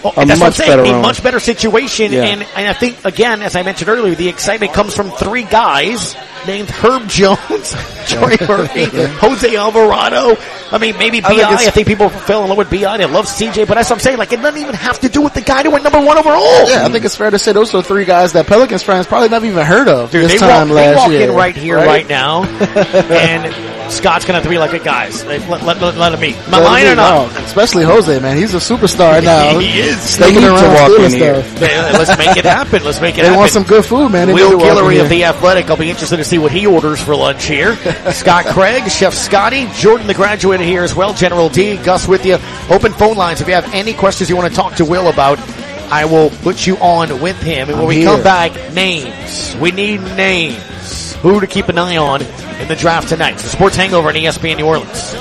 [0.03, 0.69] Oh, A that's what I'm much saying.
[0.71, 0.99] better A owner.
[1.01, 2.11] much better situation.
[2.11, 2.23] Yeah.
[2.23, 6.15] And, and I think, again, as I mentioned earlier, the excitement comes from three guys
[6.45, 7.73] named Herb Jones,
[8.09, 10.35] Jose Alvarado.
[10.71, 11.35] I mean, maybe I BI.
[11.35, 12.97] think I think, people fell in love with BI.
[12.97, 14.17] They love CJ, but that's what I'm saying.
[14.17, 16.67] Like, it doesn't even have to do with the guy who went number one overall.
[16.69, 19.29] Yeah, I think it's fair to say those are three guys that Pelicans fans probably
[19.29, 21.29] never even heard of Dude, this they time walk, they walk year.
[21.29, 22.43] in right here, right, now,
[23.09, 26.35] and Scott's gonna have to be like, "Hey, guys, let, let, let, let him eat.
[26.47, 27.31] Am I lying or not?
[27.31, 28.35] no, especially Jose, man.
[28.35, 29.59] He's a superstar now.
[29.59, 30.17] He is.
[30.17, 31.41] They need to walk in here.
[31.41, 32.83] They- let's make it happen.
[32.83, 33.37] Let's make it They happen.
[33.39, 34.27] want some good food, man.
[34.27, 35.69] They Will need to walk in Guillory of The Athletic.
[35.69, 37.75] I'll be interested to see what he orders for lunch here.
[38.11, 42.37] Scott Craig, Chef Scotty, Jordan the graduate here as well, General D, Gus with you.
[42.69, 43.41] Open phone lines.
[43.41, 45.39] If you have any questions you want to talk to Will about,
[45.91, 47.69] I will put you on with him.
[47.69, 48.05] And when I'm we here.
[48.07, 49.55] come back, names.
[49.57, 51.13] We need names.
[51.21, 53.33] Who to keep an eye on in the draft tonight.
[53.33, 55.13] It's the Sports Hangover on ESPN New Orleans.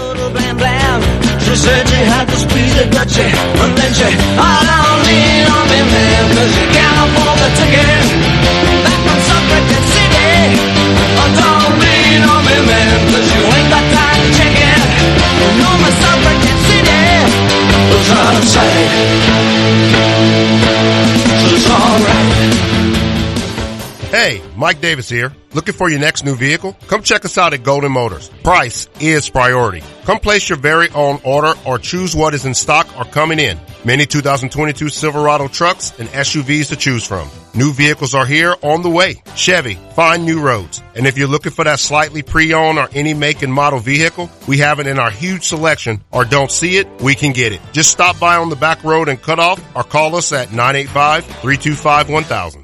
[24.10, 25.34] Hey, Mike Davis here.
[25.54, 26.76] Looking for your next new vehicle?
[26.86, 28.28] Come check us out at Golden Motors.
[28.44, 29.82] Price is priority.
[30.04, 33.58] Come place your very own order or choose what is in stock or coming in.
[33.86, 37.28] Many 2022 Silverado trucks and SUVs to choose from.
[37.54, 39.22] New vehicles are here on the way.
[39.36, 40.82] Chevy, find new roads.
[40.94, 44.56] And if you're looking for that slightly pre-owned or any make and model vehicle, we
[44.58, 47.60] have it in our huge selection or don't see it, we can get it.
[47.72, 52.63] Just stop by on the back road and cut off or call us at 985-325-1000.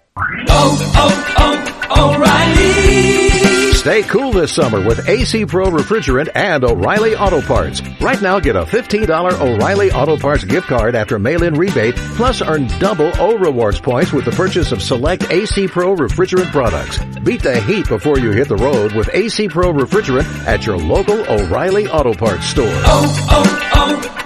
[0.17, 3.71] Oh, oh, oh, O'Reilly.
[3.73, 7.81] Stay cool this summer with AC Pro Refrigerant and O'Reilly Auto Parts.
[8.01, 12.67] Right now, get a $15 O'Reilly Auto Parts gift card after mail-in rebate, plus earn
[12.79, 16.99] double O Rewards points with the purchase of select AC Pro Refrigerant products.
[17.21, 21.19] Beat the heat before you hit the road with AC Pro Refrigerant at your local
[21.31, 22.67] O'Reilly Auto Parts store.
[22.67, 23.71] Oh, oh,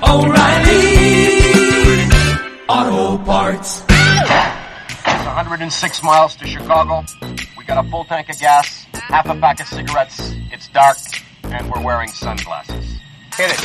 [0.03, 0.25] oh,
[2.67, 3.15] O'Reilly.
[3.17, 3.84] Auto Parts.
[5.35, 7.03] It's 106 miles to Chicago.
[7.57, 10.33] We got a full tank of gas, half a pack of cigarettes.
[10.49, 10.95] It's dark,
[11.43, 13.01] and we're wearing sunglasses.
[13.35, 13.61] Hit it.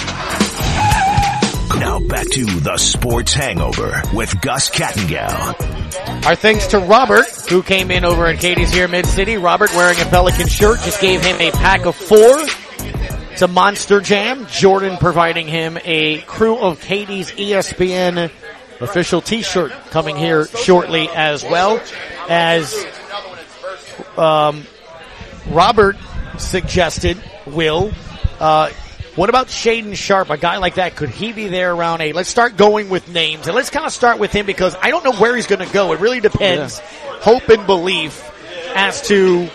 [1.79, 6.27] Now back to the Sports Hangover with Gus Kattengell.
[6.27, 9.37] Our thanks to Robert, who came in over at Katie's here in Mid City.
[9.37, 12.41] Robert wearing a Pelican shirt just gave him a pack of four.
[13.31, 14.45] It's a Monster Jam.
[14.49, 18.29] Jordan providing him a crew of Katie's ESPN
[18.81, 21.83] official t-shirt coming here shortly as well
[22.29, 22.75] as
[24.17, 24.65] um,
[25.49, 25.97] Robert
[26.39, 27.93] suggested will
[28.39, 28.71] uh,
[29.17, 30.31] what about Shaedon Sharpe?
[30.31, 32.15] A guy like that, could he be there around eight?
[32.15, 35.05] Let's start going with names, and let's kind of start with him because I don't
[35.05, 35.93] know where he's going to go.
[35.93, 38.25] It really depends, hope and belief,
[38.75, 39.47] as to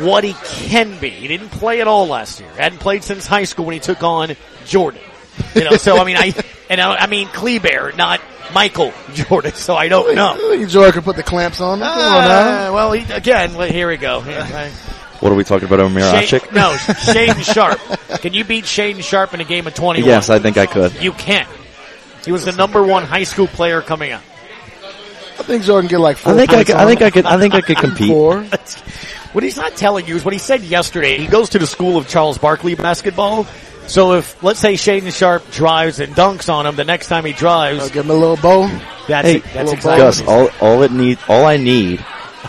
[0.00, 1.10] what he can be.
[1.10, 2.50] He didn't play at all last year.
[2.50, 4.34] Hadn't played since high school when he took on
[4.66, 5.00] Jordan.
[5.54, 6.32] You know, so I mean, I
[6.70, 8.20] and I, I mean Kleber, not
[8.52, 9.52] Michael Jordan.
[9.52, 10.32] So I don't know.
[10.34, 11.78] I think Jordan could put the clamps on.
[11.80, 11.86] him.
[11.86, 14.22] Come on Uh, well, he, again, well, here we go.
[14.26, 14.70] Yeah,
[15.20, 16.26] What are we talking about, Omer I- Asik?
[16.44, 18.20] Shane- no, Shaedon Sharpe.
[18.20, 20.08] Can you beat Shane Sharp in a game of 21?
[20.08, 20.94] Yes, I think I could.
[21.02, 21.48] You can't.
[22.24, 24.22] He was the number one high school player coming up.
[25.38, 26.32] I think Jordan get like four.
[26.32, 27.02] I think I points could, I think.
[27.02, 28.08] I could, I think I could compete.
[28.08, 28.44] Four.
[29.32, 31.18] What he's not telling you is what he said yesterday.
[31.18, 33.46] He goes to the school of Charles Barkley basketball.
[33.88, 37.32] So if, let's say Shaedon Sharpe drives and dunks on him, the next time he
[37.32, 37.90] drives.
[37.90, 38.66] give him a little bow.
[39.08, 39.44] That's Hey, it.
[39.54, 42.04] That's exactly Gus, all, all it need, all I need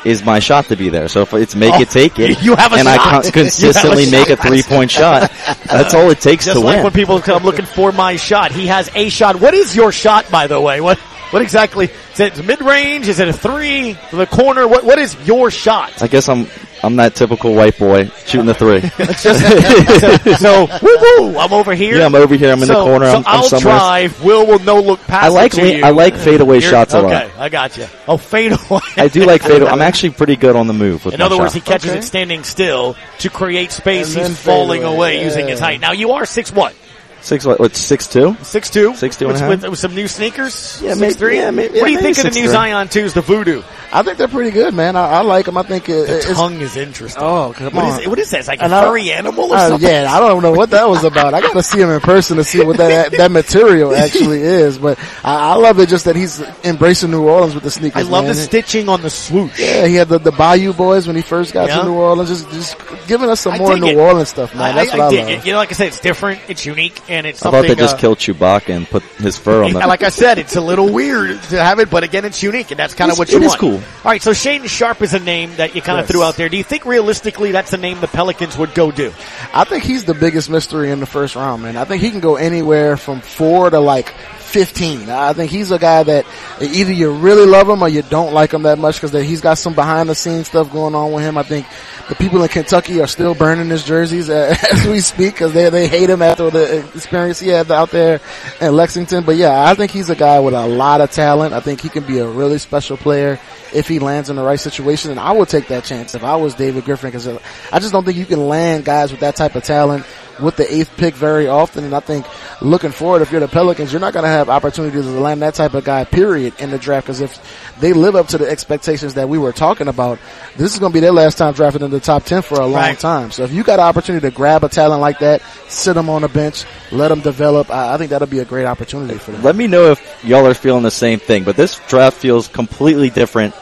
[0.06, 1.08] is my shot to be there.
[1.08, 3.00] So if it's make Oh, it, take it, you have a and shot.
[3.00, 5.32] I con- You a consistently make a three point shot,
[5.66, 6.84] that's all it takes Just to like win.
[6.84, 8.52] when people come looking for my shot.
[8.52, 9.40] He has a shot.
[9.40, 10.82] What is your shot, by the way?
[10.82, 10.98] What
[11.32, 11.90] what exactly?
[12.14, 13.08] Is it mid range?
[13.08, 13.98] Is it a three?
[14.12, 14.68] The corner?
[14.68, 16.02] What what is your shot?
[16.02, 16.48] I guess I'm,
[16.84, 18.82] I'm that typical white boy shooting the three.
[19.18, 19.34] so,
[20.36, 20.98] so woo
[21.32, 21.98] woo, I'm over here.
[21.98, 22.52] Yeah, I'm over here.
[22.52, 23.06] I'm in the corner.
[23.08, 23.76] So I'm- I'm I'll somewhere.
[23.76, 24.24] drive.
[24.24, 25.26] Will will no look past.
[25.26, 27.12] I like it to le- I like fadeaway You're- shots a lot.
[27.26, 27.88] Okay, I got you.
[28.08, 28.80] Oh, fadeaway.
[28.98, 29.70] I do like fadeaway.
[29.72, 31.68] I'm actually pretty good on the move with In my other words, he shot.
[31.68, 34.16] catches it standing still to create space.
[34.16, 35.24] And He's falling away yeah.
[35.26, 35.80] using his height.
[35.82, 36.74] Now you are six what?
[37.22, 37.60] Six what?
[37.60, 37.76] What?
[37.76, 38.36] Six two?
[38.44, 38.96] Six two.
[38.96, 39.50] Six two and with, a half.
[39.62, 40.82] with, with some new sneakers.
[40.82, 41.38] Yeah, six maybe- three.
[41.38, 42.52] yeah, maybe- what do you think of the new 6'3".
[42.52, 43.62] Zion twos, the Voodoo?
[43.92, 44.96] I think they're pretty good, man.
[44.96, 45.58] I, I like them.
[45.58, 47.22] I think it, The it's, tongue is interesting.
[47.24, 48.02] Oh, come What is on.
[48.04, 48.48] it- what is this?
[48.48, 49.90] Like a And I- furry animal or uh, something?
[49.90, 51.34] Yeah, I don't know what that was about.
[51.34, 54.78] I got to see him in person to see what that that material actually is.
[54.78, 58.06] But I, I love it just that he's embracing New Orleans with the sneakers.
[58.06, 58.36] I love man.
[58.36, 59.60] the stitching on the swoosh.
[59.60, 61.80] Yeah, he had the, the Bayou Boys when he first got Yeah.
[61.80, 62.30] to New Orleans.
[62.30, 63.98] Just just giving us some I more New it.
[63.98, 64.76] Orleans stuff, man.
[64.76, 65.30] That's I, what I, dig love.
[65.30, 65.46] it.
[65.46, 67.96] You know, like I said, it's different, it's unique, and it's I thought they just
[67.96, 69.80] uh, killed Chewbacca and put his fur on the.
[69.80, 72.80] like I said, it's a little weird to have it, but again, it's unique, and
[72.80, 73.60] that's kind of what you it is want.
[73.60, 73.76] cool.
[73.76, 76.12] All right, so Shaedon Sharpe is a name that you kind of Yes.
[76.12, 76.48] threw out there.
[76.50, 79.12] Do you think realistically that's the name the Pelicans would go do?
[79.54, 81.76] I think he's the biggest mystery in the first round, man.
[81.78, 84.14] I think he can go anywhere from four to like
[84.50, 85.10] 15.
[85.10, 86.26] I think he's a guy that
[86.62, 89.58] either you really love him or you don't like him that much because he's got
[89.58, 91.38] some behind the scenes stuff going on with him.
[91.38, 91.68] I think
[92.10, 95.88] the people in Kentucky are still burning his jerseys as we speak because they, they
[95.88, 98.20] hate him after the experience he had out there
[98.60, 99.24] in Lexington.
[99.24, 101.54] But yeah, I think he's a guy with a lot of talent.
[101.54, 103.40] I think he can be a really special player
[103.74, 105.12] if he lands in the right situation.
[105.12, 108.04] And I would take that chance if I was David Griffin because I just don't
[108.04, 110.06] think you can land guys with that type of talent
[110.42, 111.84] with the eighth pick very often.
[111.84, 112.26] And I think
[112.62, 115.54] looking forward, if you're the Pelicans, you're not going to have opportunities to land that
[115.56, 117.08] type of guy, period, in the draft.
[117.08, 120.20] Because if they live up to the expectations that we were talking about,
[120.58, 122.66] this is going to be their last time drafting in the top 10 for a
[122.66, 123.00] long Right.
[123.00, 123.32] time.
[123.32, 126.22] So if you got an opportunity to grab a talent like that, sit them on
[126.22, 129.44] the bench, let them develop, I, I think that'll be a great opportunity for them.
[129.44, 133.10] Let me know if y'all are feeling the same thing, but this draft feels completely
[133.10, 133.54] different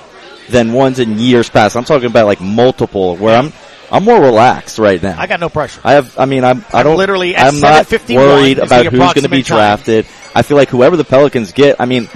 [0.49, 1.75] than ones in years past.
[1.75, 3.51] I'm talking about like multiple where I'm,
[3.91, 5.19] I'm more relaxed right now.
[5.19, 5.79] I got no pressure.
[5.83, 8.99] I have, I mean, I'm, I I'm don't, literally at I'm not worried about who's
[8.99, 9.57] going to be approximate time.
[9.57, 10.05] drafted.
[10.35, 12.09] I feel like whoever the Pelicans get, I mean,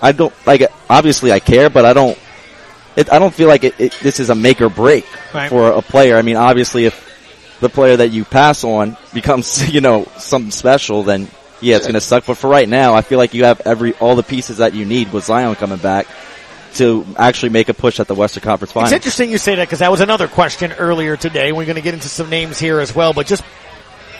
[0.00, 2.18] I don't, like, obviously I care, but I don't
[2.96, 5.48] it, I don't feel like it, it, this is a make or break Right.
[5.48, 6.16] for a player.
[6.18, 11.02] I mean, obviously, if the player that you pass on becomes, you know, something special,
[11.02, 11.28] then
[11.62, 12.26] yeah, it's going to suck.
[12.26, 14.84] But for right now, I feel like you have every all the pieces that you
[14.84, 16.06] need with Zion coming back
[16.74, 18.92] to actually make a push at the Western Conference Finals.
[18.92, 21.52] It's interesting you say that because that was another question earlier today.
[21.52, 23.44] We're going to get into some names here as well, but just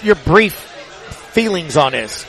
[0.03, 2.27] your brief feelings on this.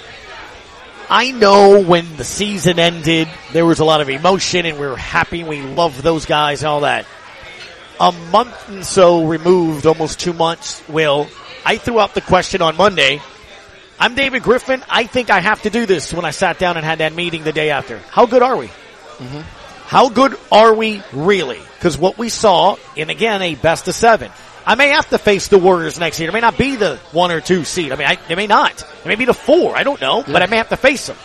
[1.10, 4.98] I know when the season ended, there was a lot of emotion and we were
[4.98, 5.44] happy.
[5.44, 7.06] We loved those guys and all that.
[8.00, 11.28] A month and so removed, almost two months, Will,
[11.66, 13.22] I threw out the question on Monday.
[14.00, 14.84] I'm David Griffin.
[14.90, 17.44] I think I have to do this when I sat down and had that meeting
[17.44, 18.00] the day after.
[18.10, 18.68] How good are we?
[18.68, 19.63] Mm-hmm.
[19.86, 21.60] How good are we really?
[21.76, 24.32] Because what we saw, and again, a best of seven.
[24.66, 26.30] I may have to face the Warriors next year.
[26.30, 27.92] It may not be the one or two seed.
[27.92, 28.82] I mean, I, it may not.
[28.82, 29.76] It may be the four.
[29.76, 31.18] I don't know, but I may have to face them.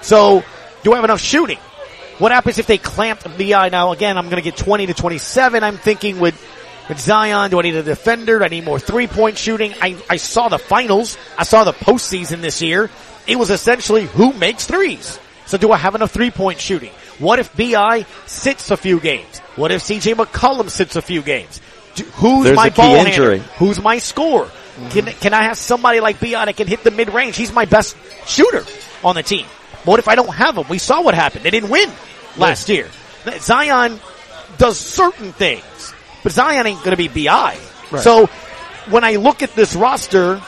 [0.00, 0.42] So,
[0.82, 1.58] do I have enough shooting?
[2.18, 3.92] What happens if they clamp the BI now?
[3.92, 5.62] Again, I'm going to get 20 to 27.
[5.62, 6.34] I'm thinking with,
[6.88, 8.38] with Zion, do I need a defender?
[8.38, 9.74] Do I need more three point shooting?
[9.82, 11.18] I, I saw the finals.
[11.36, 12.90] I saw the postseason this year.
[13.26, 15.18] It was essentially who makes threes.
[15.44, 16.92] So do I have enough three point shooting?
[17.18, 19.38] What if BI sits a few games?
[19.56, 21.60] What if CJ McCollum sits a few games?
[22.14, 23.08] Who's There's my ball handler?
[23.32, 23.38] injury.
[23.58, 24.50] Who's my scorer?
[24.90, 27.36] Can, can I have somebody like BI that can hit the mid range?
[27.36, 27.96] He's my best
[28.26, 28.64] shooter
[29.02, 29.46] on the team.
[29.84, 30.66] What if I don't have him?
[30.68, 31.44] We saw what happened.
[31.44, 31.90] They didn't win
[32.36, 32.88] last year.
[33.38, 33.98] Zion
[34.58, 37.56] does certain things, but Zion ain't going to be BI.
[37.90, 38.02] Right.
[38.02, 38.26] So
[38.90, 40.42] when I look at this roster,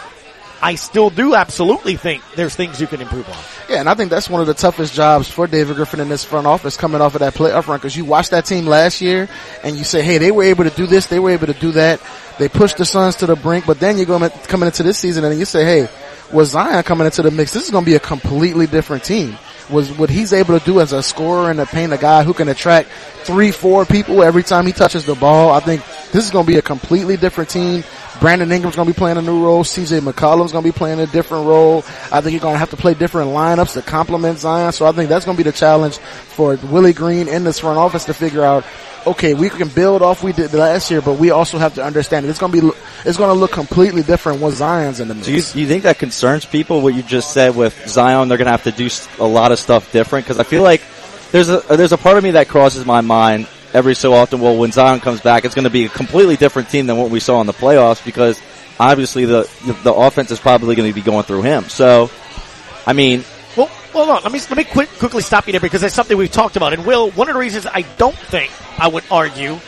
[0.60, 3.36] I still do absolutely think there's things you can improve on.
[3.68, 6.24] Yeah, and I think that's one of the toughest jobs for David Griffin in this
[6.24, 9.28] front office coming off of that playoff run because you watched that team last year
[9.62, 11.72] and you say, hey, they were able to do this, they were able to do
[11.72, 12.00] that.
[12.38, 15.24] They pushed the Suns to the brink, but then you're going coming into this season
[15.24, 15.88] and you say, hey,
[16.32, 17.52] was Zion coming into the mix?
[17.52, 19.36] This is going to be a completely different team.
[19.70, 22.32] Was what he's able to do as a scorer and a paint, a guy who
[22.32, 22.88] can attract
[23.24, 25.52] three, four people every time he touches the ball.
[25.52, 27.84] I think this is going to be a completely different team.
[28.20, 29.62] Brandon Ingram's going to be playing a new role.
[29.62, 31.84] CJ McCollum's going to be playing a different role.
[32.10, 34.72] I think you're going to have to play different lineups to complement Zion.
[34.72, 37.78] So I think that's going to be the challenge for Willie Green in this front
[37.78, 38.64] office to figure out.
[39.06, 42.26] Okay, we can build off we did last year, but we also have to understand
[42.26, 42.28] it.
[42.28, 45.26] It's going to be it's going to look completely different when Zion's in the mix.
[45.26, 46.82] Do you, you think that concerns people?
[46.82, 48.90] What you just said with Zion, they're going to have to do
[49.20, 50.26] a lot of stuff different.
[50.26, 50.82] Because I feel like
[51.30, 54.40] there's a there's a part of me that crosses my mind every so often.
[54.40, 57.10] Well, when Zion comes back, it's going to be a completely different team than what
[57.10, 58.04] we saw in the playoffs.
[58.04, 58.40] Because
[58.78, 59.48] obviously the
[59.82, 61.64] the, offense is probably going to be going through him.
[61.64, 62.10] So,
[62.86, 63.24] I mean,
[63.56, 64.22] Well, hold on.
[64.22, 66.72] Let me let me quick, quickly stop you there because it's something we've talked about.
[66.72, 69.58] And Will, one of the reasons I don't think I would argue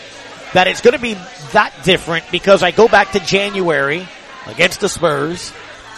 [0.53, 1.15] that it's going to be
[1.53, 4.07] that different because I go back to January
[4.47, 5.51] against the Spurs,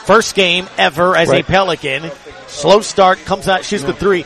[0.05, 1.42] first game ever as Right.
[1.42, 2.11] a Pelican,
[2.48, 4.24] slow start, comes out, shoots the three.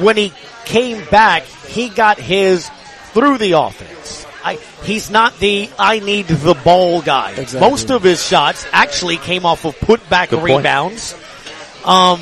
[0.00, 0.32] When he
[0.64, 2.68] came back, he got his
[3.12, 4.26] through the offense.
[4.44, 7.30] I, he's not the I need the ball guy.
[7.32, 7.60] Exactly.
[7.60, 11.14] Most of his shots actually came off of putback Good rebounds.
[11.84, 12.20] Um,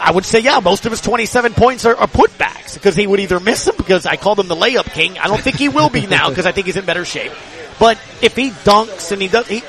[0.00, 3.20] I would say, yeah, most of his 27 points are, are putbacks because he would
[3.20, 5.18] either miss them because I called him the layup king.
[5.18, 7.32] I don't think he will be now because I think he's in better shape.
[7.80, 9.62] But if he dunks and he does, he,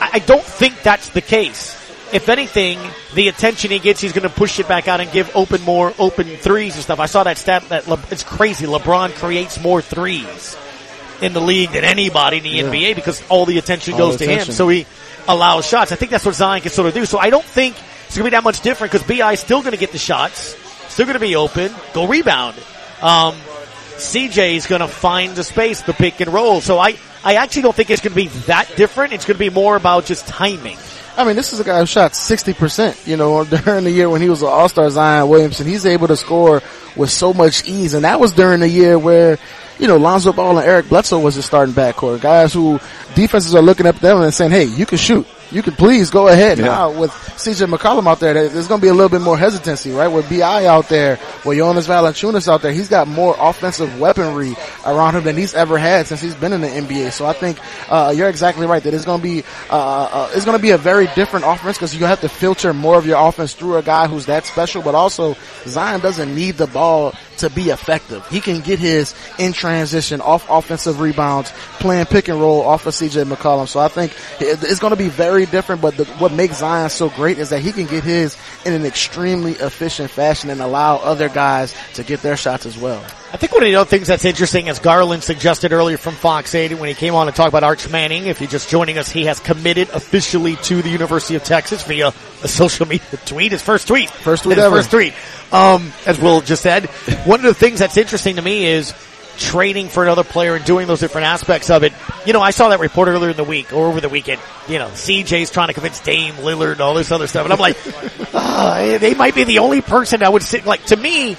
[0.00, 1.75] I I don't think that's the case.
[2.12, 2.78] If anything,
[3.14, 5.92] the attention he gets, he's going to push it back out and give open more
[5.98, 7.00] open threes and stuff.
[7.00, 8.64] I saw that stat that Le, it's crazy.
[8.66, 10.56] LeBron creates more threes
[11.20, 12.64] in the league than anybody in the Yeah.
[12.64, 14.44] NBA because all the attention All goes the to him.
[14.52, 14.86] So he
[15.26, 15.90] allows shots.
[15.90, 17.06] I think that's what Zion can sort of do.
[17.06, 17.74] So I don't think
[18.06, 19.98] it's going to be that much different because Bi is still going to get the
[19.98, 20.54] shots,
[20.88, 22.54] still going to be open, go rebound.
[23.02, 23.34] Um,
[23.96, 26.60] CJ is going to find the space, the pick and roll.
[26.60, 29.12] So I, I actually don't think it's going to be that different.
[29.12, 30.76] It's going to be more about just timing.
[31.16, 34.20] I mean, this is a guy who shot 60%, you know, during the year when
[34.20, 35.66] he was an all-star Zion Williamson.
[35.66, 36.62] He's able to score
[36.94, 37.94] with so much ease.
[37.94, 39.38] And that was during the year where,
[39.78, 42.20] you know, Lonzo Ball and Eric Bledsoe was the starting backcourt.
[42.20, 42.78] Guys who
[43.14, 45.26] defenses are looking up at them and saying, hey, you can shoot.
[45.50, 46.58] You can please go ahead.
[46.58, 46.64] Yeah.
[46.66, 49.38] Now with CJ McCollum out there, there- there's going to be a little bit more
[49.38, 50.08] hesitancy, right?
[50.08, 55.14] With BI out there, with Jonas Valanciunas out there, he's got more offensive weaponry around
[55.16, 57.12] him than he's ever had since he's been in the NBA.
[57.12, 60.44] So I think, uh, you're exactly right that it's going to be, uh, uh, it's
[60.44, 63.18] going to be a very different offense because you have to filter more of your
[63.28, 65.36] offense through a guy who's that special, but also
[65.66, 68.26] Zion doesn't need the ball to be effective.
[68.28, 72.94] He can get his in transition off offensive rebounds, playing pick and roll off of
[72.94, 73.68] CJ McCollum.
[73.68, 77.10] So I think it's going to be very different, but the, what makes Zion so
[77.10, 81.28] great is that he can get his in an extremely efficient fashion and allow other
[81.28, 83.04] guys to get their shots as well.
[83.32, 86.54] I think one of the other things that's interesting, as Garland suggested earlier from Fox
[86.54, 89.10] 8 when he came on to talk about Arch Manning, if you're just joining us,
[89.10, 92.08] he has committed officially to the University of Texas via
[92.42, 94.08] a social media tweet, his first tweet.
[94.08, 94.76] First tweet ever.
[94.76, 95.12] First tweet.
[95.52, 96.86] Um, as Will just said,
[97.26, 98.94] one of the things that's interesting to me is
[99.36, 101.92] trading for another player and doing those different aspects of it.
[102.24, 104.40] You know, I saw that report earlier in the week or over the weekend.
[104.68, 107.58] You know, CJ's trying to convince Dame Lillard and all this other stuff, and I'm
[107.58, 107.76] like,
[108.34, 111.36] ah, they might be the only person that would sit like to me.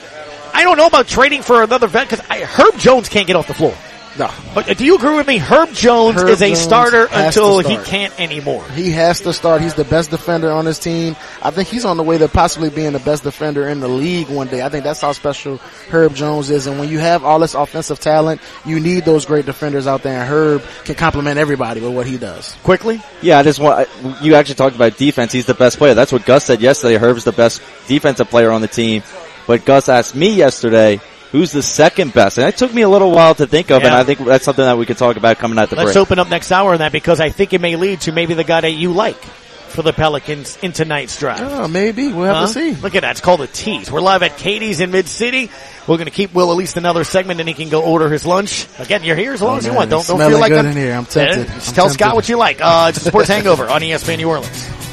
[0.53, 3.53] I don't know about trading for another vet because Herb Jones can't get off the
[3.53, 3.75] floor.
[4.17, 4.31] No.
[4.55, 5.37] But do you agree with me?
[5.37, 8.63] Herb Jones Herb is a Jones starter has to until he can't anymore.
[8.71, 9.61] He has to start.
[9.61, 11.15] He's the best defender on his team.
[11.41, 14.29] I think he's on the way to possibly being the best defender in the league
[14.29, 14.63] one day.
[14.63, 15.57] I think that's how special
[15.89, 16.65] Herb Jones is.
[16.65, 20.19] And when you have all this offensive talent, you need those great defenders out there.
[20.19, 22.55] And Herb can complement everybody with what he does.
[22.63, 23.01] Quickly?
[23.21, 23.87] Yeah, I just want,
[24.21, 25.31] you actually talked about defense.
[25.31, 25.93] He's the best player.
[25.93, 26.95] That's what Gus said yesterday.
[26.95, 29.03] Herb's the best defensive player on the team.
[29.45, 30.99] But Gus asked me yesterday,
[31.31, 32.37] who's the second best?
[32.37, 34.63] And it took me a little while to think of, and I think that's something
[34.65, 35.97] that we could talk about coming out the Let's break.
[36.01, 38.43] open up next hour on that because I think it may lead to maybe the
[38.43, 39.21] guy that you like
[39.67, 41.43] for the Pelicans in tonight's draft.
[41.43, 42.11] Oh, maybe.
[42.11, 42.47] We'll have Huh?
[42.47, 42.71] to see.
[42.75, 43.11] Look at that.
[43.11, 43.91] It's called a tease.
[43.91, 45.51] We're live at Katie's in Mid City.
[45.85, 48.25] We're going to keep Will at least another segment and he can go order his
[48.25, 48.65] lunch.
[48.79, 49.89] Again, you're here as long Oh, as you man, want.
[49.91, 50.93] Don't, don't feel like good I'm, in here.
[50.93, 51.47] I'm tempted.
[51.47, 51.99] Yeah, just I'm tell tempted.
[52.03, 52.59] Scott what you like.
[52.61, 54.86] Uh, it's a sports hangover on ESPN New Orleans.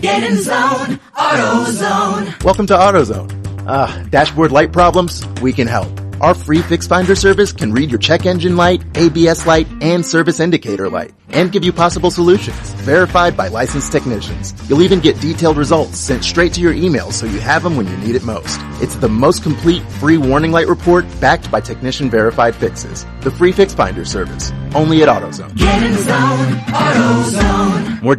[0.00, 2.42] Get in zone, AutoZone.
[2.42, 3.66] Welcome to AutoZone.
[3.66, 5.26] Uh, dashboard light problems?
[5.42, 5.90] We can help.
[6.22, 10.40] Our free fix finder service can read your check engine light, ABS light, and service
[10.40, 14.54] indicator light, and give you possible solutions, verified by licensed technicians.
[14.68, 17.86] You'll even get detailed results sent straight to your email so you have them when
[17.86, 18.58] you need it most.
[18.82, 23.06] It's the most complete free warning light report backed by technician verified fixes.
[23.20, 24.50] The free fix finder service.
[24.74, 25.56] Only at AutoZone.
[25.56, 28.02] Get in zone, AutoZone.
[28.02, 28.08] More